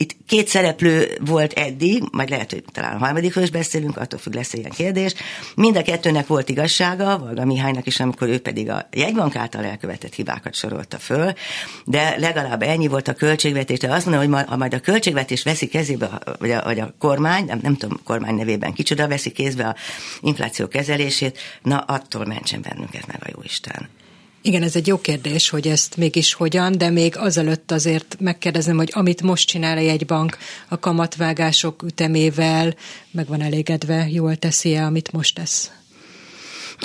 [0.00, 4.34] itt két szereplő volt eddig, majd lehet, hogy talán a harmadikról is beszélünk, attól függ
[4.34, 5.14] lesz ilyen kérdés.
[5.54, 10.14] Mind a kettőnek volt igazsága, Valga Mihálynak is, amikor ő pedig a jegybank által elkövetett
[10.14, 11.32] hibákat sorolta föl,
[11.84, 16.20] de legalább ennyi volt a költségvetés, de azt mondom, hogy majd a költségvetés veszi kezébe,
[16.38, 19.76] vagy a, vagy a kormány, nem, nem tudom kormány nevében kicsoda veszi kézbe a
[20.20, 23.88] infláció kezelését, na attól mentsen bennünket meg a Jóisten.
[24.42, 28.90] Igen, ez egy jó kérdés, hogy ezt mégis hogyan, de még azelőtt azért megkérdezem, hogy
[28.92, 30.36] amit most csinál a jegybank
[30.68, 32.74] a kamatvágások ütemével,
[33.10, 35.70] meg van elégedve, jól teszi-e, amit most tesz?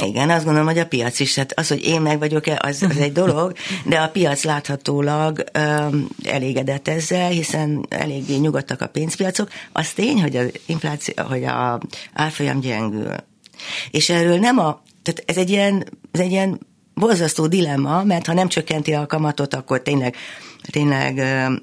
[0.03, 2.97] Igen, azt gondolom, hogy a piac is, hát az, hogy én meg vagyok-e, az, az
[2.97, 3.53] egy dolog,
[3.85, 9.49] de a piac láthatólag um, elégedett ezzel, hiszen eléggé nyugodtak a pénzpiacok.
[9.71, 11.79] Az tény, hogy az infláció, hogy a
[12.13, 13.15] árfolyam gyengül.
[13.91, 16.59] És erről nem a, tehát ez egy ilyen, ez egy ilyen
[16.95, 20.15] borzasztó dilemma, mert ha nem csökkenti a kamatot, akkor tényleg,
[20.71, 21.53] tényleg ö,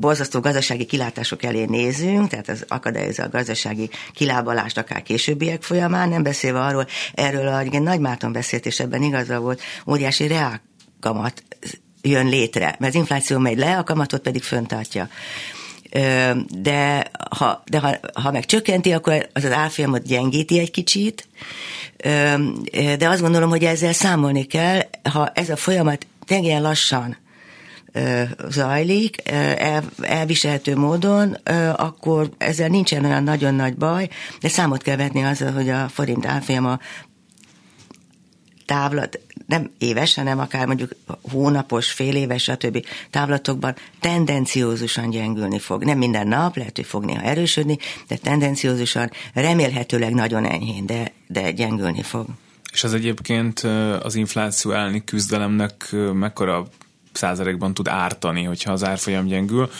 [0.00, 6.22] borzasztó gazdasági kilátások elé nézünk, tehát az akadályozza a gazdasági kilábalást akár későbbiek folyamán, nem
[6.22, 11.42] beszélve arról, erről, ahogy Nagy Márton beszélt, és ebben igaza volt, óriási reálkamat
[12.02, 15.08] jön létre, mert az infláció megy le, a kamatot pedig föntartja
[16.48, 21.28] de ha, de ha, ha meg csökkenti, akkor az az árfolyamot gyengíti egy kicsit,
[22.98, 24.80] de azt gondolom, hogy ezzel számolni kell,
[25.12, 27.16] ha ez a folyamat tényleg lassan
[28.48, 31.36] zajlik, el, elviselhető módon,
[31.76, 34.08] akkor ezzel nincsen olyan nagyon nagy baj,
[34.40, 36.78] de számot kell vetni azzal, hogy a forint árfolyama
[38.68, 42.86] távlat, nem éves, hanem akár mondjuk hónapos, fél éves, stb.
[43.10, 45.84] távlatokban tendenciózusan gyengülni fog.
[45.84, 47.78] Nem minden nap, lehet, hogy fog néha erősödni,
[48.08, 52.26] de tendenciózusan, remélhetőleg nagyon enyhén, de, de gyengülni fog.
[52.72, 53.58] És ez egyébként
[54.02, 56.66] az infláció elleni küzdelemnek mekkora
[57.12, 59.70] százalékban tud ártani, hogyha az árfolyam gyengül,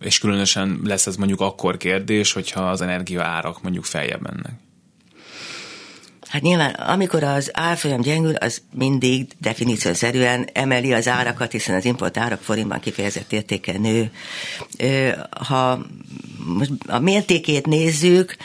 [0.00, 4.65] és különösen lesz ez mondjuk akkor kérdés, hogyha az energia árak mondjuk feljebb mennek.
[6.36, 12.16] Hát nyilván, amikor az árfolyam gyengül, az mindig definíciószerűen emeli az árakat, hiszen az import
[12.16, 14.10] árak forintban kifejezett értéke nő.
[15.30, 15.86] Ha
[16.46, 18.36] most a mértékét nézzük,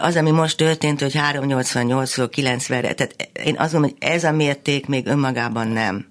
[0.00, 4.86] az, ami most történt, hogy 388-ról 90-re, tehát én azt mondom, hogy ez a mérték
[4.86, 6.06] még önmagában nem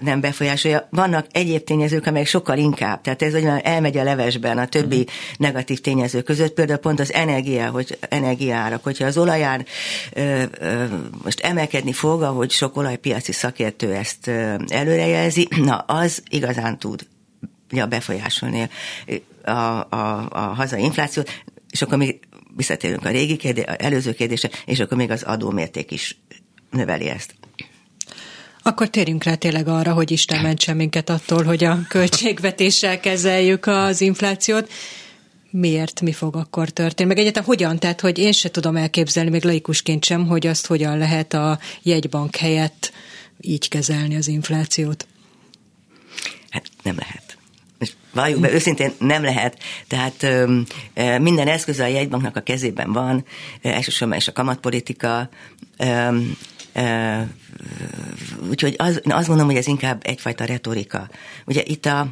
[0.00, 0.88] nem befolyásolja.
[0.90, 5.12] Vannak egyéb tényezők, amelyek sokkal inkább, tehát ez olyan elmegy a levesben a többi uh-huh.
[5.38, 9.72] negatív tényező között, például pont az energia, hogy energiárak, hogyha az ö,
[10.12, 10.84] ö,
[11.24, 14.30] most emelkedni fog, ahogy sok olajpiaci szakértő ezt
[14.68, 17.06] előrejelzi, na az igazán tud
[17.70, 18.68] ja, befolyásolni
[19.46, 22.18] a, a, a hazai inflációt, és akkor még
[22.56, 26.18] visszatérünk a régi kérdés, előző kérdése, és akkor még az adómérték is
[26.70, 27.34] növeli ezt.
[28.62, 34.00] Akkor térjünk rá tényleg arra, hogy Isten mentse minket attól, hogy a költségvetéssel kezeljük az
[34.00, 34.70] inflációt.
[35.50, 37.08] Miért, mi fog akkor történni?
[37.08, 37.78] Meg egyetem hogyan?
[37.78, 42.36] Tehát, hogy én se tudom elképzelni, még laikusként sem, hogy azt hogyan lehet a jegybank
[42.36, 42.92] helyett
[43.40, 45.06] így kezelni az inflációt.
[46.50, 47.25] Hát nem lehet.
[48.16, 49.58] Valljuk be, őszintén nem lehet.
[49.88, 50.26] Tehát
[51.20, 53.24] minden eszköz a jegybanknak a kezében van,
[53.62, 55.28] elsősorban is a kamatpolitika,
[58.50, 61.08] úgyhogy az, én azt mondom, hogy ez inkább egyfajta retorika.
[61.46, 62.08] Ugye itt a,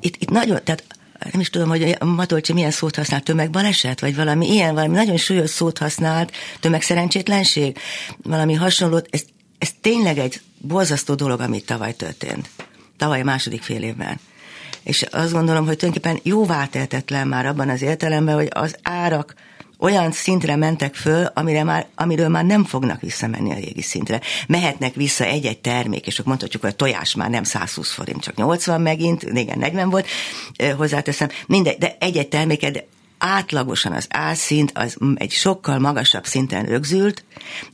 [0.00, 0.84] itt, itt nagyon, tehát
[1.32, 5.50] nem is tudom, hogy Matolcsi milyen szót használt, tömegbaleset, vagy valami ilyen, valami nagyon súlyos
[5.50, 7.78] szót használt, tömegszerencsétlenség,
[8.22, 9.22] valami hasonlót, ez,
[9.58, 12.48] ez tényleg egy borzasztó dolog, amit tavaly történt.
[12.96, 14.20] Tavaly a második fél évben.
[14.82, 19.34] És azt gondolom, hogy tulajdonképpen jóvá tehetetlen már abban az értelemben, hogy az árak
[19.78, 24.20] olyan szintre mentek föl, amire már, amiről már nem fognak visszamenni a régi szintre.
[24.48, 28.34] Mehetnek vissza egy-egy termék, és akkor mondhatjuk, hogy a tojás már nem 120 forint, csak
[28.34, 30.06] 80 megint, igen, 40 volt,
[30.76, 32.84] hozzáteszem, mindegy, de egy-egy terméket
[33.18, 37.24] átlagosan az árszint az egy sokkal magasabb szinten rögzült,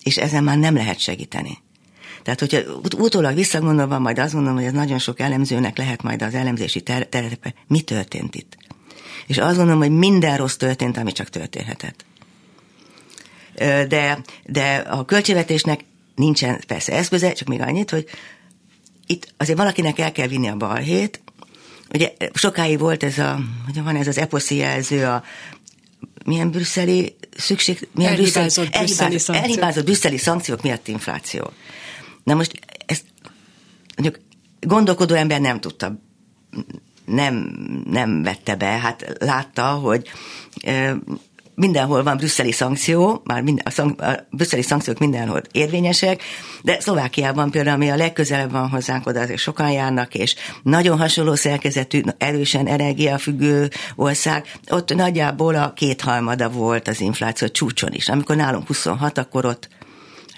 [0.02, 1.58] és ezen már nem lehet segíteni.
[2.28, 6.34] Tehát, hogyha utólag visszagondolva, majd azt gondolom, hogy ez nagyon sok elemzőnek lehet majd az
[6.34, 8.56] elemzési terepe, mi történt itt
[9.28, 12.04] és azt gondolom, hogy minden rossz történt, ami csak történhetett.
[13.88, 18.08] De, de a költségvetésnek nincsen persze eszköze, csak még annyit, hogy
[19.06, 21.20] itt azért valakinek el kell vinni a balhét.
[21.92, 25.22] Ugye sokáig volt ez a, hogy van ez az eposzi jelző, a
[26.24, 29.36] milyen brüsszeli szükség, milyen elhibázott brüsszeli, brüsszeli, szankciók.
[29.36, 31.52] elhibázott brüsszeli szankciók miatt infláció.
[32.28, 32.52] Na most
[32.86, 33.04] ezt
[33.96, 34.24] mondjuk
[34.60, 35.98] gondolkodó ember nem tudta
[37.04, 37.34] nem,
[37.90, 40.08] nem vette be, hát látta, hogy
[41.54, 46.22] mindenhol van brüsszeli szankció, már minden, a, szank, a brüsszeli szankciók mindenhol érvényesek,
[46.62, 51.34] de Szlovákiában például, ami a legközelebb van hozzánk oda, azért sokan járnak, és nagyon hasonló
[51.34, 58.08] szerkezetű, erősen energiafüggő ország, ott nagyjából a kétharmada volt az infláció csúcson is.
[58.08, 59.68] Amikor nálunk 26, akkor ott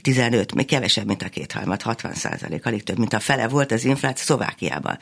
[0.00, 3.84] 15, még kevesebb, mint a kétharmad, 60 százalék, alig több, mint a fele volt az
[3.84, 4.98] infláció Szlovákiában.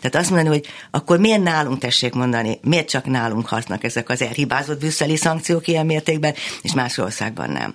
[0.00, 4.22] Tehát azt mondani, hogy akkor miért nálunk tessék mondani, miért csak nálunk hasznak ezek az
[4.22, 7.74] elhibázott brüsszeli szankciók ilyen mértékben, és más országban nem.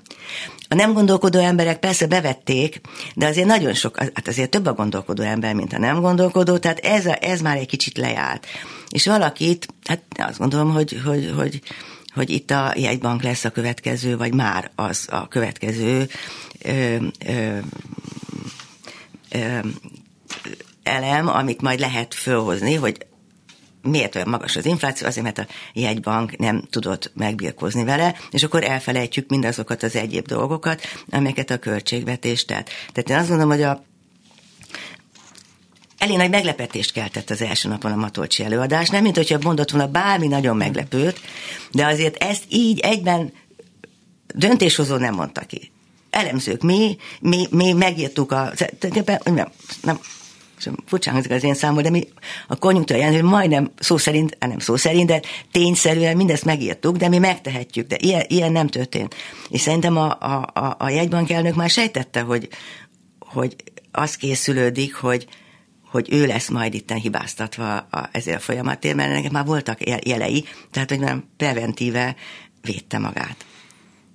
[0.69, 2.81] A nem gondolkodó emberek persze bevették,
[3.15, 6.79] de azért nagyon sok, hát azért több a gondolkodó ember, mint a nem gondolkodó, tehát
[6.79, 8.47] ez, a, ez már egy kicsit lejárt.
[8.89, 11.61] És valakit, hát azt gondolom, hogy, hogy, hogy,
[12.15, 16.09] hogy itt a jegybank lesz a következő, vagy már az a következő
[20.83, 23.05] elem, amit majd lehet fölhozni, hogy
[23.81, 25.07] miért olyan magas az infláció?
[25.07, 30.81] Azért, mert a jegybank nem tudott megbirkózni vele, és akkor elfelejtjük mindazokat az egyéb dolgokat,
[31.09, 32.69] amelyeket a költségvetés tett.
[32.93, 33.83] Tehát én azt gondolom, hogy a
[35.97, 38.89] elég nagy meglepetést keltett az első napon a Matolcsi előadás.
[38.89, 41.19] Nem, mint hogyha mondott volna bármi nagyon meglepőt,
[41.71, 43.33] de azért ezt így egyben
[44.35, 45.71] döntéshozó nem mondta ki.
[46.09, 48.51] Elemzők, mi, mi, mi megírtuk a,
[49.23, 49.99] nem, nem,
[50.85, 52.07] furcsán hangzik az én számom, de mi
[52.47, 57.07] a konjunktúra jelent, hogy majdnem szó szerint, nem szó szerint, de tényszerűen mindezt megírtuk, de
[57.07, 59.15] mi megtehetjük, de ilyen, ilyen nem történt.
[59.49, 62.47] És szerintem a, a, a, a jegybank elnök már sejtette, hogy,
[63.19, 63.55] hogy
[63.91, 65.27] az készülődik, hogy,
[65.95, 70.45] hogy ő lesz majd itt hibáztatva a, ezért a folyamatért, mert ennek már voltak jelei,
[70.71, 72.15] tehát hogy nem preventíve
[72.61, 73.45] védte magát.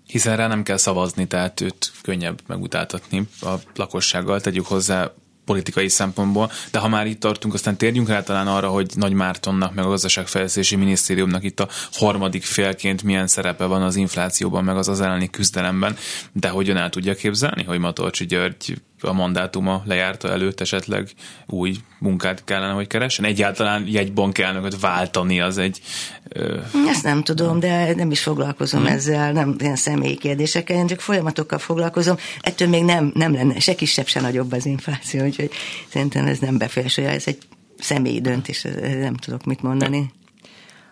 [0.06, 4.40] Hiszen rá nem kell szavazni, tehát őt könnyebb megutáltatni a lakossággal.
[4.40, 5.12] Tegyük hozzá,
[5.44, 9.74] politikai szempontból, de ha már itt tartunk, aztán térjünk rá talán arra, hogy Nagy Mártonnak,
[9.74, 14.88] meg a Gazdaságfejlesztési Minisztériumnak itt a harmadik félként milyen szerepe van az inflációban, meg az
[14.88, 15.96] az elleni küzdelemben,
[16.32, 21.08] de hogyan el tudja képzelni, hogy Matolcsi György a mandátuma lejárta előtt esetleg
[21.46, 23.24] új munkát kellene, hogy keressen?
[23.24, 25.80] Egyáltalán jegybankelnököt váltani az egy...
[26.28, 26.58] Ö...
[26.88, 28.92] Ezt nem tudom, de nem is foglalkozom hmm.
[28.92, 32.16] ezzel, nem ilyen személyi kérdésekkel, én csak folyamatokkal foglalkozom.
[32.40, 35.50] Ettől még nem, nem lenne se kisebb, se nagyobb az infláció, úgyhogy
[35.88, 37.38] szerintem ez nem befolyásolja, ez egy
[37.78, 38.66] személyi döntés,
[39.00, 40.10] nem tudok mit mondani.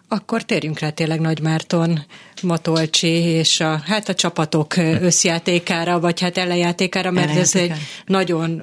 [0.09, 2.05] Akkor térjünk rá tényleg Nagy Márton,
[2.43, 7.73] Matolcsi és a, hát a csapatok összjátékára, vagy hát ellenjátékára, mert ez egy
[8.07, 8.63] nagyon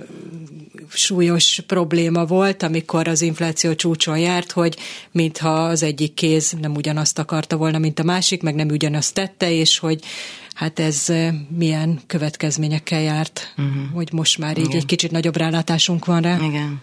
[0.90, 4.78] súlyos probléma volt, amikor az infláció csúcson járt, hogy
[5.12, 9.52] mintha az egyik kéz nem ugyanazt akarta volna, mint a másik, meg nem ugyanazt tette,
[9.52, 10.04] és hogy
[10.54, 11.14] hát ez
[11.58, 13.94] milyen következményekkel járt, uh-huh.
[13.94, 14.78] hogy most már így Igen.
[14.78, 16.36] egy kicsit nagyobb rálátásunk van rá.
[16.36, 16.82] Igen.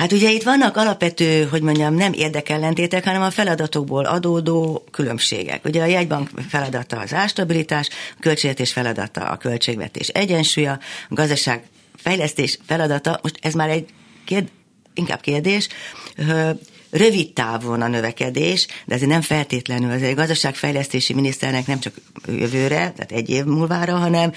[0.00, 5.64] Hát ugye itt vannak alapvető, hogy mondjam, nem érdekellentétek, hanem a feladatokból adódó különbségek.
[5.64, 10.72] Ugye a jegybank feladata az ástabilitás, a költségvetés feladata a költségvetés egyensúlya,
[11.08, 11.62] a gazdaság
[11.96, 13.86] fejlesztés feladata, most ez már egy
[14.24, 14.48] kérd,
[14.94, 15.68] inkább kérdés,
[16.90, 21.94] rövid távon a növekedés, de ez nem feltétlenül az egy gazdaságfejlesztési miniszternek nem csak
[22.26, 24.32] jövőre, tehát egy év múlvára, hanem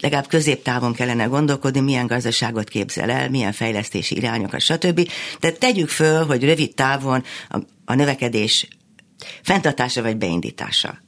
[0.00, 5.10] legalább középtávon kellene gondolkodni, milyen gazdaságot képzel el, milyen fejlesztési irányokat, stb.
[5.40, 8.68] Tehát tegyük föl, hogy rövid távon a, a növekedés
[9.42, 10.98] fenntartása vagy beindítása.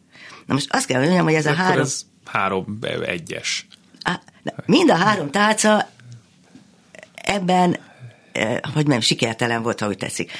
[0.47, 1.81] Na most azt kell mondjam, hogy ez Akkor a három...
[1.81, 3.67] Ez három egyes.
[4.67, 5.91] Mind a három tálca
[7.15, 7.79] ebben
[8.33, 10.33] eh, hogy nem sikertelen volt, ha úgy tetszik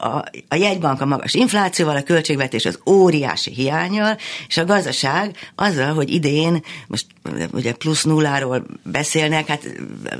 [0.00, 4.16] a, a jegybank a magas inflációval, a költségvetés az óriási hiányal,
[4.48, 7.06] és a gazdaság azzal, hogy idén, most
[7.52, 9.66] ugye plusz nulláról beszélnek, hát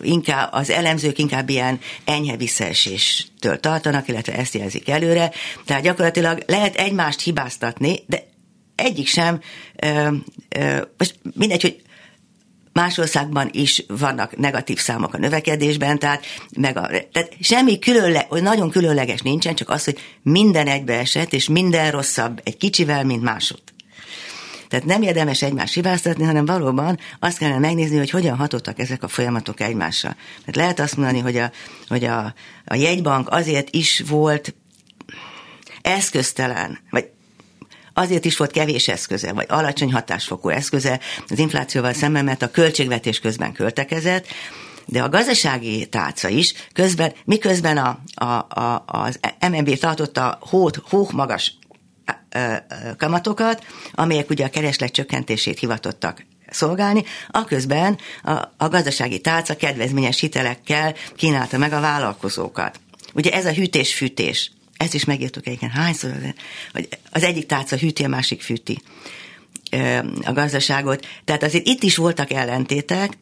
[0.03, 5.31] inkább az elemzők inkább ilyen enyhe visszaeséstől tartanak, illetve ezt jelzik előre.
[5.65, 8.29] Tehát gyakorlatilag lehet egymást hibáztatni, de
[8.75, 9.41] egyik sem,
[9.77, 10.09] ö,
[10.49, 11.83] ö, most mindegy, hogy
[12.73, 16.25] Más országban is vannak negatív számok a növekedésben, tehát,
[16.57, 21.91] meg a, tehát semmi különle, nagyon különleges nincsen, csak az, hogy minden egybeesett, és minden
[21.91, 23.61] rosszabb egy kicsivel, mint másod.
[24.71, 29.09] Tehát nem érdemes egymást hibáztatni, hanem valóban azt kellene megnézni, hogy hogyan hatottak ezek a
[29.09, 30.17] folyamatok egymásra.
[30.39, 31.51] Tehát lehet azt mondani, hogy a,
[31.89, 34.55] hogy a, a jegybank azért is volt
[35.83, 37.11] eszköztelen, vagy
[38.01, 43.19] azért is volt kevés eszköze, vagy alacsony hatásfokú eszköze az inflációval szemben, mert a költségvetés
[43.19, 44.27] közben költekezett,
[44.87, 51.13] de a gazdasági tárca is, közben, miközben a, a, a, az MNB tartotta hót, hók
[51.13, 51.59] magas
[52.97, 60.95] kamatokat, amelyek ugye a kereslet csökkentését hivatottak szolgálni, aközben a, a gazdasági tárca kedvezményes hitelekkel
[61.17, 62.81] kínálta meg a vállalkozókat.
[63.15, 66.13] Ugye ez a hűtés-fűtés ezt is megírtuk egyébként hányszor,
[66.73, 68.83] hogy az egyik tárca hűti, a másik fűti
[70.25, 71.07] a gazdaságot.
[71.25, 73.19] Tehát azért itt is voltak ellentétek,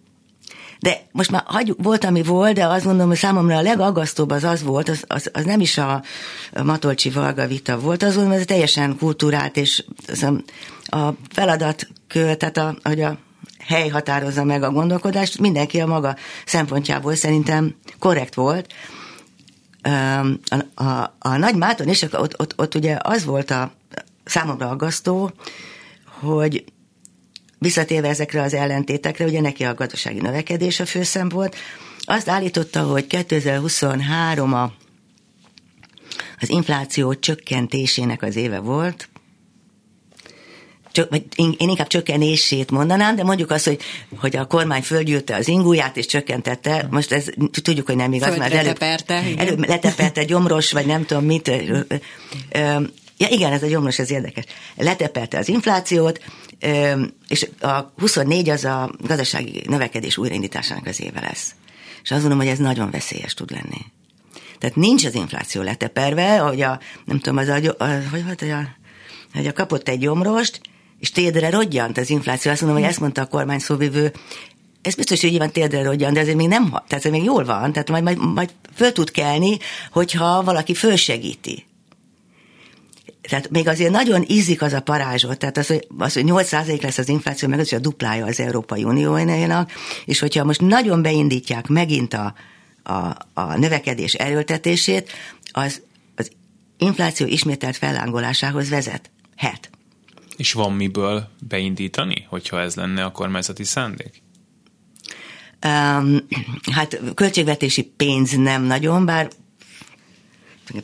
[0.81, 4.45] de most már hagyjuk, volt, ami volt, de azt gondolom, hogy számomra a legaggasztóbb az
[4.45, 6.03] az volt, az, az, az nem is a,
[6.63, 10.35] Matolcsi Valga vita volt, az volt, ez teljesen kultúrált, és az a,
[10.97, 13.19] a feladatkör, tehát a, hogy a
[13.59, 16.17] hely határozza meg a gondolkodást, mindenki a maga
[16.47, 18.73] szempontjából szerintem korrekt volt,
[19.89, 23.73] a, a, a Nagy Máton és ott, ott, ott ugye az volt a
[24.25, 25.33] számomra aggasztó,
[26.21, 26.65] hogy
[27.59, 31.57] visszatérve ezekre az ellentétekre, ugye neki a gazdasági növekedés a főszem volt,
[32.05, 34.73] azt állította, hogy 2023 a,
[36.41, 39.09] az infláció csökkentésének az éve volt,
[41.11, 43.81] vagy én inkább csökkenését mondanám, de mondjuk azt, hogy,
[44.19, 47.27] hogy a kormány földgyűlte az ingúját és csökkentette, most ez
[47.63, 48.83] tudjuk, hogy nem igaz, mert előbb,
[49.37, 51.51] előbb leteperte gyomros, vagy nem tudom mit.
[53.21, 54.45] Ja igen, ez a gyomros, ez érdekes.
[54.77, 56.21] Letepelte az inflációt,
[57.29, 61.55] és a 24 az a gazdasági növekedés újraindításának az éve lesz.
[62.03, 63.81] És azt gondolom, hogy ez nagyon veszélyes tud lenni.
[64.59, 68.51] Tehát nincs az infláció leteperve, hogy a, nem tudom, az a, a hogy volt, hogy
[68.51, 68.69] a,
[69.35, 70.61] hogy a kapott egy gyomrost,
[71.01, 72.51] és térdre rodjant az infláció.
[72.51, 74.13] Azt mondom, hogy ezt mondta a kormány szóvivő,
[74.83, 77.73] ez biztos, hogy van térdre rodjan, de azért még nem, tehát ez még jól van,
[77.73, 79.59] tehát majd, majd, majd föl tud kelni,
[79.91, 81.67] hogyha valaki fölsegíti.
[83.29, 86.99] Tehát még azért nagyon ízik az a parázsot, tehát az, hogy, az, hogy 8% lesz
[86.99, 89.73] az infláció, meg az, hogy a duplája az Európai Uniónak,
[90.05, 92.35] és hogyha most nagyon beindítják megint a,
[92.83, 95.13] a, a növekedés erőltetését,
[95.51, 95.81] az,
[96.15, 96.31] az
[96.79, 99.11] infláció ismételt fellángolásához vezet.
[99.37, 99.71] Het.
[100.39, 104.23] És van miből beindítani, hogyha ez lenne a kormányzati szándék?
[105.67, 106.17] Um,
[106.73, 109.31] hát költségvetési pénz nem nagyon, bár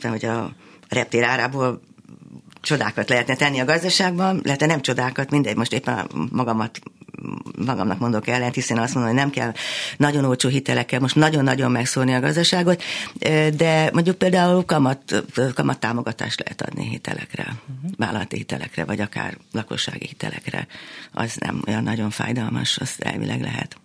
[0.01, 0.53] hogy a
[0.89, 1.81] reptér árából
[2.61, 6.79] csodákat lehetne tenni a gazdaságban, lehetne nem csodákat, mindegy, most éppen magamat
[7.65, 9.53] magamnak mondok ellent, hiszen azt mondom, hogy nem kell
[9.97, 12.83] nagyon olcsó hitelekkel most nagyon-nagyon megszólni a gazdaságot,
[13.55, 17.91] de mondjuk például kamat, kamat támogatást lehet adni hitelekre, uh-huh.
[17.97, 20.67] vállalati hitelekre, vagy akár lakossági hitelekre.
[21.11, 23.77] Az nem olyan nagyon fájdalmas, az elvileg lehet.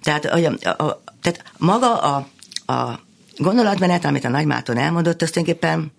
[0.00, 2.28] Tehát, a, a, a, tehát maga a,
[2.72, 3.00] a
[3.36, 5.92] gondolatmenet, amit a nagymáton elmondott, az tulajdonképpen,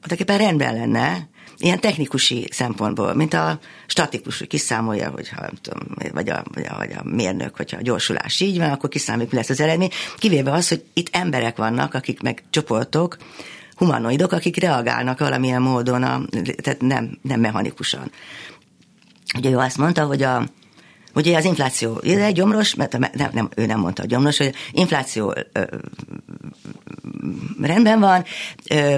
[0.00, 1.28] tulajdonképpen rendben lenne,
[1.58, 5.82] ilyen technikusi szempontból, mint a statikus, hogy kiszámolja, hogy ha, nem tudom,
[6.12, 9.36] vagy, a, vagy, a, vagy a mérnök, hogyha a gyorsulás így van, akkor kiszámoljuk, mi
[9.36, 9.90] lesz az eredmény.
[10.16, 13.16] Kivéve az, hogy itt emberek vannak, akik meg csoportok,
[13.76, 16.22] humanoidok, akik reagálnak valamilyen módon, a,
[16.62, 18.10] tehát nem, nem mechanikusan.
[19.36, 20.46] Ugye ő azt mondta, hogy a,
[21.14, 24.54] Ugye az infláció, ez egy gyomros, mert nem, nem, ő nem mondta a gyomros, hogy
[24.72, 25.62] infláció ö,
[27.60, 28.24] rendben van,
[28.70, 28.96] ö,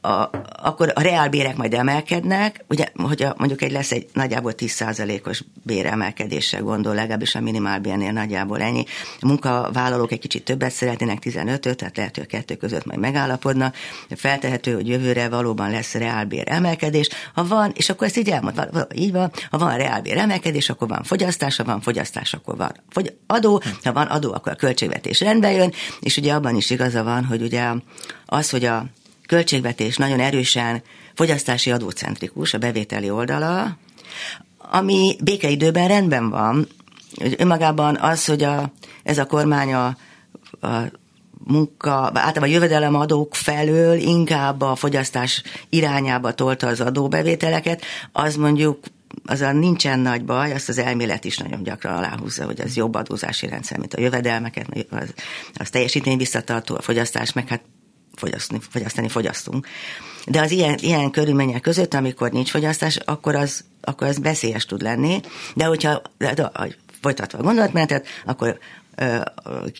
[0.00, 0.30] a,
[0.62, 6.94] akkor a reálbérek majd emelkednek, ugye, hogyha mondjuk egy lesz egy nagyjából 10%-os béremelkedésre gondol,
[6.94, 8.84] legalábbis a minimálbérnél nagyjából ennyi.
[9.20, 13.72] A munkavállalók egy kicsit többet szeretnének, 15-öt, tehát lehet, hogy a kettő között majd megállapodna.
[14.10, 17.08] Feltehető, hogy jövőre valóban lesz reálbér emelkedés.
[17.34, 21.02] Ha van, és akkor ezt így elmond, így van, ha van reálbér emelkedés, akkor van
[21.02, 25.52] fogyasztás, ha van fogyasztás, akkor van fogy- adó, ha van adó, akkor a költségvetés rendbe
[25.52, 27.70] jön, és ugye abban is igaza van, hogy ugye
[28.26, 28.86] az, hogy a
[29.30, 30.82] költségvetés nagyon erősen
[31.14, 33.76] fogyasztási adócentrikus, a bevételi oldala,
[34.58, 36.66] ami békeidőben rendben van.
[37.36, 38.72] Önmagában az, hogy a,
[39.02, 39.86] ez a kormány a,
[40.60, 40.68] a
[41.44, 48.78] munka, általában a jövedelemadók felől inkább a fogyasztás irányába tolta az adóbevételeket, az mondjuk
[49.24, 52.94] az a nincsen nagy baj, azt az elmélet is nagyon gyakran aláhúzza, hogy az jobb
[52.94, 55.14] adózási rendszer, mint a jövedelmeket, az,
[55.54, 57.60] az teljesítmény visszatartó, a fogyasztás, meg hát
[58.20, 59.66] fogyasztani, fogyasztani fogyasztunk.
[60.26, 64.82] De az ilyen, ilyen körülmények között, amikor nincs fogyasztás, akkor az, akkor az veszélyes tud
[64.82, 65.20] lenni,
[65.54, 66.50] de hogyha de, de,
[67.00, 68.58] folytatva a gondolatmenetet, akkor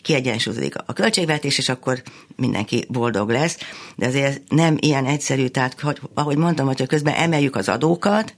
[0.01, 2.01] kiegyensúlyozik a költségvetés, és akkor
[2.35, 3.57] mindenki boldog lesz.
[3.95, 8.35] De azért nem ilyen egyszerű, tehát hogy, ahogy mondtam, hogyha közben emeljük az adókat,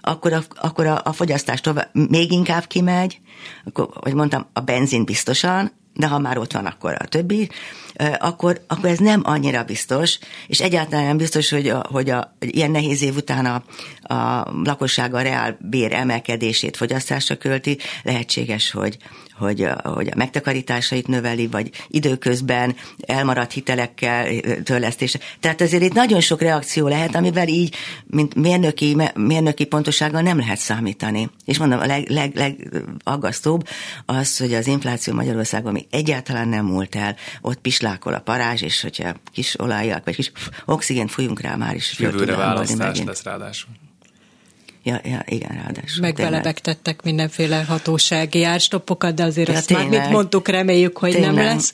[0.00, 3.20] akkor a, akkor a, a fogyasztás tovább, még inkább kimegy,
[3.64, 7.48] akkor, hogy mondtam, a benzin biztosan, de ha már ott van, akkor a többi,
[8.18, 12.70] akkor, akkor ez nem annyira biztos, és egyáltalán nem biztos, hogy, a, hogy a, ilyen
[12.70, 13.62] nehéz év után a,
[14.14, 18.96] a lakosság a reál bér emelkedését fogyasztásra költi, lehetséges, hogy,
[19.36, 22.76] hogy, a, hogy a megtakarításait növeli, vagy időközben
[23.06, 25.18] elmaradt hitelekkel törlesztése.
[25.40, 27.74] Tehát azért itt nagyon sok reakció lehet, amivel így,
[28.06, 31.30] mint mérnöki, mérnöki pontosággal nem lehet számítani.
[31.44, 33.68] És mondom, a leg, leg, legaggasztóbb
[34.06, 38.80] az, hogy az infláció Magyarországon még egyáltalán nem múlt el, ott pislákol a parázs, és
[38.80, 40.32] hogyha kis olajjak, vagy kis
[40.64, 43.70] oxigént fújunk rá, már is Jövőre választás lesz ráadásul.
[44.86, 46.00] Ja, ja, igen, ráadásul.
[46.00, 49.88] Megbelebegtettek mindenféle hatósági árstoppokat, de azért ja, azt tényleg.
[49.88, 51.34] már mit mondtuk, reméljük, hogy tényleg.
[51.34, 51.72] nem lesz.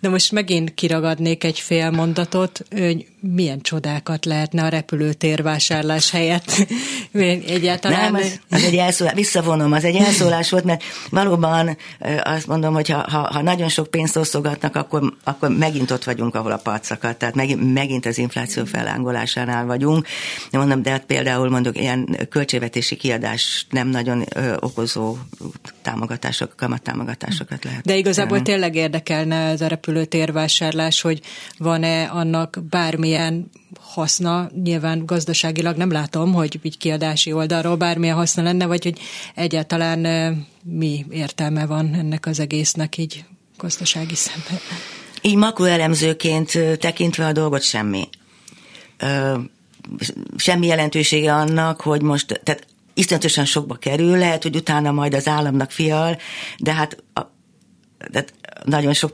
[0.00, 6.66] De most megint kiragadnék egy fél mondatot, hogy milyen csodákat lehetne a repülőtér vásárlás helyett.
[7.46, 8.12] Egyáltalán...
[8.12, 11.76] Nem, az, az egy elszólás, visszavonom, az egy elszólás volt, mert valóban
[12.22, 16.34] azt mondom, hogy ha, ha, ha nagyon sok pénzt osztogatnak, akkor, akkor megint ott vagyunk,
[16.34, 20.06] ahol a parcakat, tehát megint, megint az infláció felángolásánál vagyunk.
[20.50, 22.16] De mondom, de hát például mondok, ilyen
[22.46, 25.16] költségvetési kiadás nem nagyon ö, okozó
[25.82, 27.84] támogatások, kamattámogatásokat lehet.
[27.84, 31.20] De igazából tényleg érdekelne ez a repülőtérvásárlás, hogy
[31.58, 38.66] van-e annak bármilyen haszna, nyilván gazdaságilag nem látom, hogy így kiadási oldalról bármilyen haszna lenne,
[38.66, 38.98] vagy hogy
[39.34, 39.98] egyáltalán
[40.62, 43.24] mi értelme van ennek az egésznek így
[43.56, 44.58] gazdasági szemben.
[45.22, 48.08] Így makroelemzőként tekintve a dolgot semmi.
[48.98, 49.34] Ö,
[50.36, 55.70] semmi jelentősége annak, hogy most, tehát iszonyatosan sokba kerül, lehet, hogy utána majd az államnak
[55.70, 56.18] fial,
[56.58, 57.20] de hát a,
[58.12, 58.34] tehát
[58.64, 59.12] nagyon sok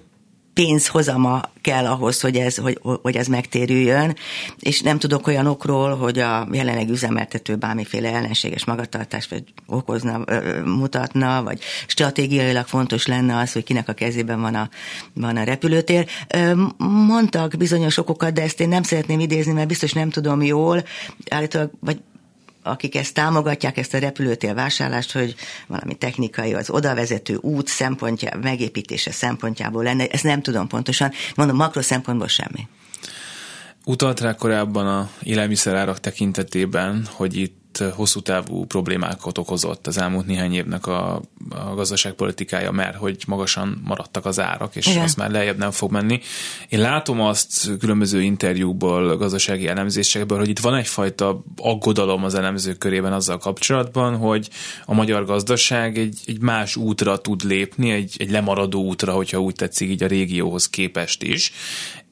[0.54, 4.16] pénzhozama kell ahhoz, hogy ez, hogy, hogy ez megtérüljön,
[4.58, 10.24] és nem tudok olyan okról, hogy a jelenleg üzemeltető bármiféle ellenséges magatartást vagy okozna,
[10.64, 14.68] mutatna, vagy stratégiailag fontos lenne az, hogy kinek a kezében van a,
[15.14, 16.08] van a repülőtér.
[17.06, 20.84] Mondtak bizonyos okokat, de ezt én nem szeretném idézni, mert biztos nem tudom jól,
[21.30, 22.00] állítólag, vagy
[22.62, 25.34] akik ezt támogatják, ezt a repülőtér vásárlást, hogy
[25.66, 31.82] valami technikai, az odavezető út szempontja, megépítése szempontjából lenne, ezt nem tudom pontosan, mondom, makro
[31.82, 32.68] szempontból semmi.
[33.84, 40.54] Utalt rá korábban a élelmiszerárak tekintetében, hogy itt hosszú távú problémákat okozott az elmúlt néhány
[40.54, 45.02] évnek a, a gazdaságpolitikája, mert hogy magasan maradtak az árak, és Igen.
[45.02, 46.20] azt már lejjebb nem fog menni.
[46.68, 53.12] Én látom azt különböző interjúkból, gazdasági elemzésekből, hogy itt van egyfajta aggodalom az elemzők körében
[53.12, 54.48] azzal kapcsolatban, hogy
[54.84, 59.54] a magyar gazdaság egy, egy más útra tud lépni, egy, egy lemaradó útra, hogyha úgy
[59.54, 61.52] tetszik, így a régióhoz képest is,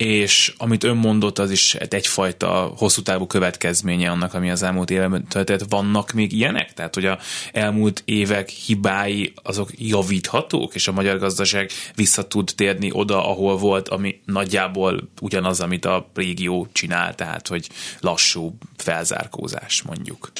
[0.00, 5.26] és amit ön mondott, az is egyfajta hosszú távú következménye annak, ami az elmúlt években
[5.28, 5.64] történt.
[5.68, 6.72] Vannak még ilyenek?
[6.72, 7.18] Tehát, hogy a
[7.52, 13.88] elmúlt évek hibái azok javíthatók, és a magyar gazdaság vissza tud térni oda, ahol volt,
[13.88, 17.68] ami nagyjából ugyanaz, amit a régió csinál, tehát, hogy
[18.00, 20.30] lassú felzárkózás mondjuk.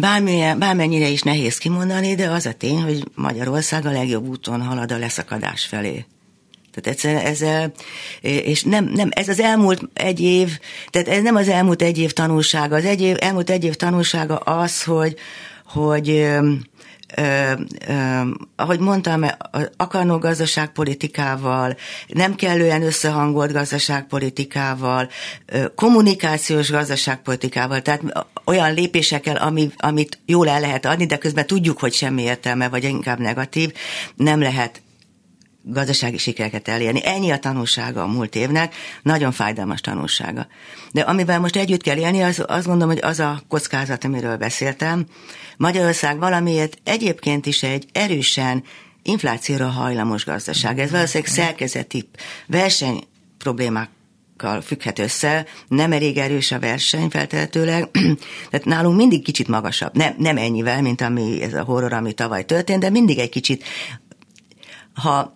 [0.00, 4.92] Bármilyen, bármennyire is nehéz kimondani, de az a tény, hogy Magyarország a legjobb úton halad
[4.92, 6.04] a leszakadás felé.
[6.72, 7.72] Tehát egyszerűen ezzel,
[8.20, 10.58] és nem, nem, ez az elmúlt egy év,
[10.90, 12.76] tehát ez nem az elmúlt egy év tanulsága.
[12.76, 15.16] Az egy év, elmúlt egy év tanulsága az, hogy,
[15.64, 16.08] hogy
[17.16, 17.52] ö,
[17.86, 18.22] ö,
[18.56, 19.24] ahogy mondtam,
[19.76, 21.76] akarnó gazdaságpolitikával,
[22.08, 25.08] nem kellően összehangolt gazdaságpolitikával,
[25.46, 28.02] ö, kommunikációs gazdaságpolitikával, tehát
[28.44, 32.84] olyan lépésekkel, ami, amit jól el lehet adni, de közben tudjuk, hogy semmi értelme, vagy
[32.84, 33.72] inkább negatív,
[34.16, 34.82] nem lehet
[35.62, 37.06] gazdasági sikereket elérni.
[37.06, 40.46] Ennyi a tanulsága a múlt évnek, nagyon fájdalmas tanulsága.
[40.92, 45.06] De amivel most együtt kell élni, az, azt gondolom, hogy az a kockázat, amiről beszéltem.
[45.56, 48.64] Magyarország valamiért egyébként is egy erősen
[49.02, 50.78] inflációra hajlamos gazdaság.
[50.78, 52.08] Ez valószínűleg szerkezeti
[52.46, 53.04] verseny
[53.38, 53.88] problémák
[54.62, 57.90] függhet össze, nem elég erős a verseny feltehetőleg,
[58.50, 62.44] tehát nálunk mindig kicsit magasabb, nem, nem ennyivel, mint ami ez a horror, ami tavaly
[62.44, 63.64] történt, de mindig egy kicsit
[64.94, 65.34] ha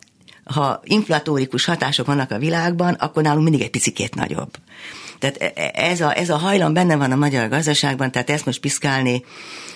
[0.54, 4.50] ha inflatórikus hatások vannak a világban, akkor nálunk mindig egy picikét nagyobb.
[5.18, 8.46] Tehát e, e, ez a, ez a hajlam benne van a magyar gazdaságban, tehát ezt
[8.46, 9.24] most piszkálni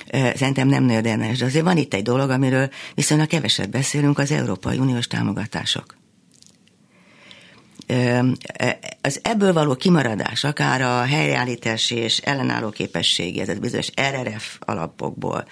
[0.06, 1.38] e, szerintem nem érdemes.
[1.38, 5.98] De azért van itt egy dolog, amiről viszonylag keveset beszélünk, az Európai Uniós támogatások.
[9.00, 15.44] Az ebből való kimaradás, akár a helyreállítási és ellenálló képességi, ez bizonyos RRF alapokból,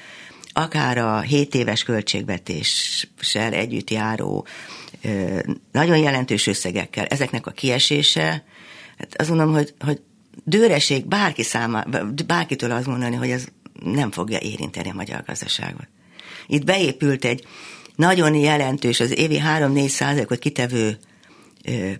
[0.52, 4.46] akár a 7 éves költségvetéssel együtt járó
[5.72, 8.44] nagyon jelentős összegekkel, ezeknek a kiesése,
[8.98, 10.00] hát azt mondom, hogy, hogy
[10.44, 11.84] dőreség bárki száma,
[12.26, 13.44] bárkitől azt mondani, hogy ez
[13.84, 15.88] nem fogja érinteni a magyar gazdaságot.
[16.46, 17.46] Itt beépült egy
[17.96, 20.98] nagyon jelentős, az évi 3-4 százalékot kitevő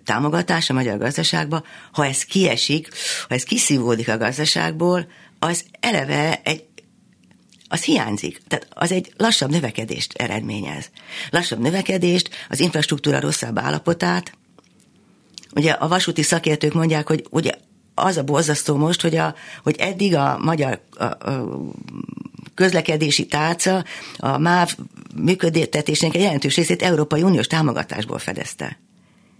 [0.04, 2.88] támogatás a magyar gazdaságba, ha ez kiesik,
[3.28, 5.06] ha ez kiszívódik a gazdaságból,
[5.38, 6.64] az eleve egy
[7.68, 8.40] az hiányzik.
[8.48, 10.90] Tehát az egy lassabb növekedést eredményez.
[11.30, 14.32] Lassabb növekedést, az infrastruktúra rosszabb állapotát.
[15.54, 17.52] Ugye a vasúti szakértők mondják, hogy ugye
[17.94, 21.60] az a borzasztó most, hogy, a, hogy eddig a magyar a, a
[22.54, 23.84] közlekedési tárca
[24.16, 24.76] a MÁV
[25.14, 28.78] működtetésének egy jelentős részét Európai Uniós támogatásból fedezte.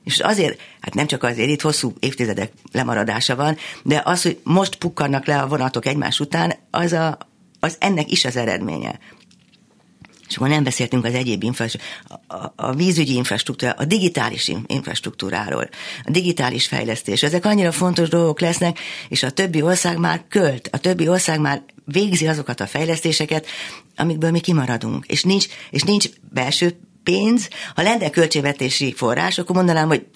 [0.05, 4.77] És azért, hát nem csak azért, itt hosszú évtizedek lemaradása van, de az, hogy most
[4.77, 7.19] pukkannak le a vonatok egymás után, az a,
[7.61, 8.99] az ennek is az eredménye.
[10.29, 15.69] És akkor nem beszéltünk az egyéb infrastruktúráról, a, a vízügyi infrastruktúra, a digitális infrastruktúráról,
[16.05, 17.23] a digitális fejlesztés.
[17.23, 18.79] Ezek annyira fontos dolgok lesznek,
[19.09, 23.47] és a többi ország már költ, a többi ország már végzi azokat a fejlesztéseket,
[23.97, 25.07] amikből mi kimaradunk.
[25.07, 27.49] És nincs, és nincs belső pénz.
[27.75, 30.07] Ha lenne költségvetési forrás, akkor mondanám, hogy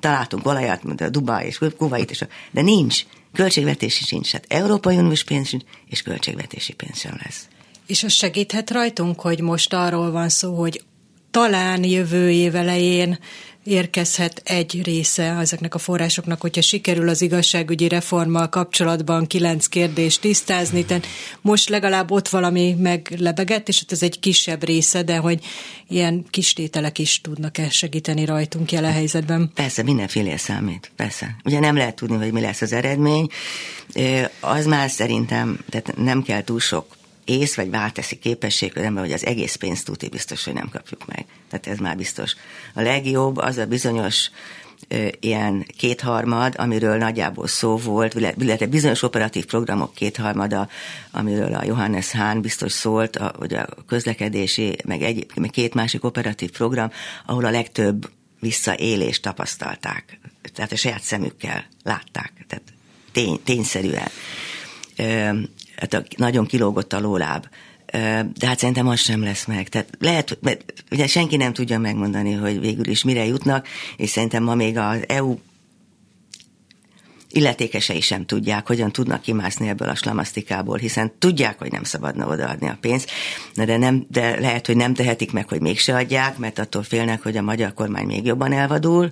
[0.00, 3.04] találtunk olajat, mint a Dubaj és Kuwait, és a, de nincs.
[3.32, 7.48] Költségvetési sincs, hát Európai Uniós pénz sincs, és költségvetési pénz sem lesz.
[7.86, 10.82] És az segíthet rajtunk, hogy most arról van szó, hogy
[11.30, 13.18] talán jövő év elején
[13.64, 20.84] érkezhet egy része ezeknek a forrásoknak, hogyha sikerül az igazságügyi reformmal kapcsolatban kilenc kérdést tisztázni,
[20.84, 21.06] tehát
[21.40, 25.44] most legalább ott valami meglebegett, és ez egy kisebb része, de hogy
[25.88, 29.50] ilyen kis tételek is tudnak-e segíteni rajtunk jelen helyzetben?
[29.54, 31.36] Persze, mindenféle számít, persze.
[31.44, 33.26] Ugye nem lehet tudni, hogy mi lesz az eredmény,
[34.40, 36.98] az már szerintem, tehát nem kell túl sok
[37.30, 41.24] ész vagy válteszi képesség, ember, hogy az egész pénzt tudni biztos, hogy nem kapjuk meg.
[41.50, 42.34] Tehát ez már biztos.
[42.74, 44.30] A legjobb az a bizonyos
[45.20, 50.68] ilyen kétharmad, amiről nagyjából szó volt, illetve bizonyos operatív programok kétharmada,
[51.10, 56.04] amiről a Johannes Hahn biztos szólt, a, hogy a közlekedési, meg, egy, meg két másik
[56.04, 56.90] operatív program,
[57.26, 58.10] ahol a legtöbb
[58.40, 60.18] visszaélést tapasztalták.
[60.54, 62.32] Tehát a saját szemükkel látták.
[62.48, 62.64] Tehát
[63.12, 64.08] tény, tényszerűen.
[65.80, 67.46] Hát nagyon kilógott a lóláb.
[68.34, 69.68] De hát szerintem az sem lesz meg.
[69.68, 73.66] Tehát lehet, mert ugye senki nem tudja megmondani, hogy végül is mire jutnak,
[73.96, 75.36] és szerintem ma még az EU
[77.32, 82.68] illetékesei sem tudják, hogyan tudnak kimászni ebből a slamasztikából, hiszen tudják, hogy nem szabadna odaadni
[82.68, 83.10] a pénzt,
[83.54, 87.36] de, nem, de lehet, hogy nem tehetik meg, hogy mégse adják, mert attól félnek, hogy
[87.36, 89.10] a magyar kormány még jobban elvadul,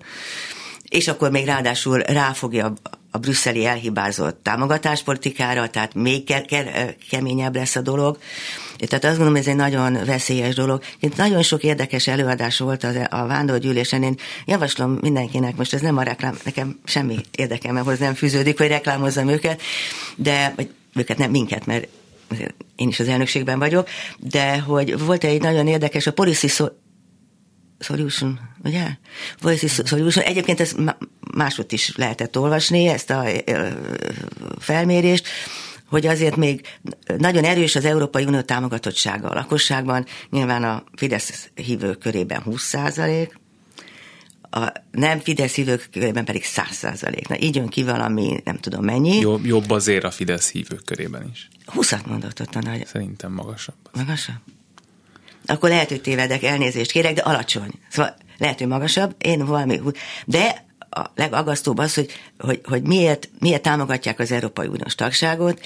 [0.88, 2.72] és akkor még ráadásul ráfogja
[3.10, 8.18] a brüsszeli elhibázott támogatáspolitikára, tehát még ke- ke- keményebb lesz a dolog.
[8.76, 10.82] Tehát azt gondolom, ez egy nagyon veszélyes dolog.
[11.00, 14.02] Itt nagyon sok érdekes előadás volt az, a vándorgyűlésen.
[14.02, 19.28] Én javaslom mindenkinek, most ez nem a reklám, nekem semmi érdekemhez nem fűződik, hogy reklámozzam
[19.28, 19.62] őket,
[20.16, 21.88] de vagy őket nem minket, mert
[22.76, 23.88] én is az elnökségben vagyok,
[24.18, 26.48] de hogy volt egy nagyon érdekes, a Policy
[27.78, 28.86] Solution, ugye?
[29.40, 30.24] Voice Solution.
[30.24, 30.76] Egyébként ezt
[31.34, 33.24] máshogy is lehetett olvasni, ezt a
[34.58, 35.26] felmérést,
[35.86, 36.66] hogy azért még
[37.18, 43.38] nagyon erős az Európai Unió támogatottsága a lakosságban, nyilván a Fidesz hívők körében 20 százalék,
[44.50, 47.28] a nem Fidesz hívők körében pedig 100 százalék.
[47.28, 49.18] Na így jön ki valami, nem tudom mennyi.
[49.18, 51.48] Jobb, jobb azért a Fidesz hívők körében is.
[51.66, 52.86] 20-at mondott ott a nagy.
[52.86, 53.76] Szerintem magasabb.
[53.92, 54.40] Magasabb?
[55.48, 57.70] Akkor lehet, hogy tévedek, elnézést kérek, de alacsony.
[57.90, 59.80] Szóval lehet, hogy magasabb, én valami,
[60.24, 65.60] de a legagasztóbb az, hogy, hogy, hogy miért, miért támogatják az Európai Uniós tagságot,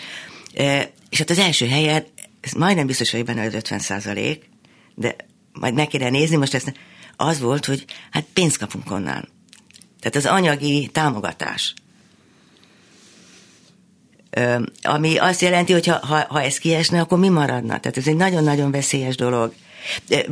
[0.55, 2.05] e, és hát az első helyen,
[2.41, 4.49] ez majdnem biztos hogy benne, hogy 50 százalék,
[4.95, 5.17] de
[5.53, 6.73] majd meg kéne nézni, most ezt
[7.17, 9.29] az volt, hogy hát pénzt kapunk onnan.
[10.01, 11.75] Tehát az anyagi támogatás.
[14.83, 17.81] Ami azt jelenti, hogy ha, ha, ha ez kiesne, akkor mi maradna?
[17.81, 19.55] Tehát ez egy nagyon-nagyon veszélyes dolog.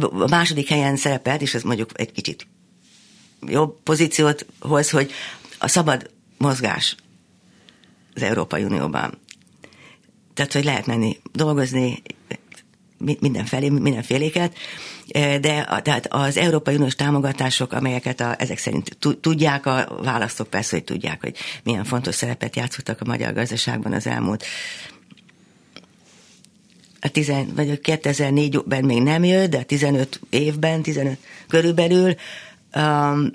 [0.01, 2.47] A második helyen szerepelt, és ez mondjuk egy kicsit
[3.47, 5.13] jobb pozíciót hoz, hogy
[5.59, 6.97] a szabad mozgás
[8.15, 9.19] az Európai Unióban.
[10.35, 12.03] Tehát, hogy lehet menni dolgozni,
[13.21, 14.57] mindenfelé, mindenféléket,
[15.13, 20.85] de tehát az Európai Uniós támogatások, amelyeket a, ezek szerint tudják, a választók persze, hogy
[20.85, 24.45] tudják, hogy milyen fontos szerepet játszottak a magyar gazdaságban az elmúlt
[27.01, 32.15] a 10, vagy a 2004-ben még nem jött, de a 15 évben, 15 körülbelül,
[32.75, 33.33] um,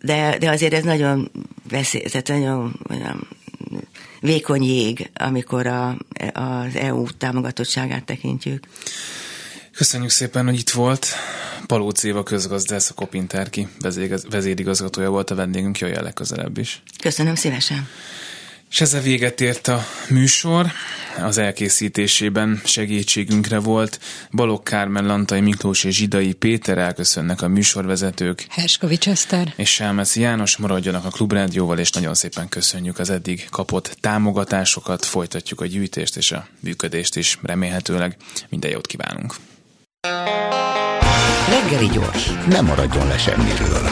[0.00, 1.30] de, de azért ez nagyon
[1.68, 3.28] veszélyes, tehát nagyon, nagyon
[4.20, 5.96] vékony jég, amikor a,
[6.32, 8.66] az EU támogatottságát tekintjük.
[9.76, 11.06] Köszönjük szépen, hogy itt volt.
[11.66, 13.68] Palóc Éva közgazdász, a Kopintárki
[14.30, 16.82] vezérigazgatója volt a vendégünk, jöjjön legközelebb is.
[17.00, 17.88] Köszönöm szívesen.
[18.76, 20.66] És ezzel véget ért a műsor.
[21.22, 24.00] Az elkészítésében segítségünkre volt
[24.30, 28.46] Balogh Kármen, Lantai Miklós és Zsidai Péter elköszönnek a műsorvezetők.
[28.48, 29.52] Herskovics Eszter.
[29.56, 35.04] És Sámeci János maradjanak a Klubrádióval, és nagyon szépen köszönjük az eddig kapott támogatásokat.
[35.04, 38.16] Folytatjuk a gyűjtést és a működést is remélhetőleg.
[38.48, 39.34] Minden jót kívánunk!
[41.48, 43.90] Reggeli gyors, nem maradjon le semmiről.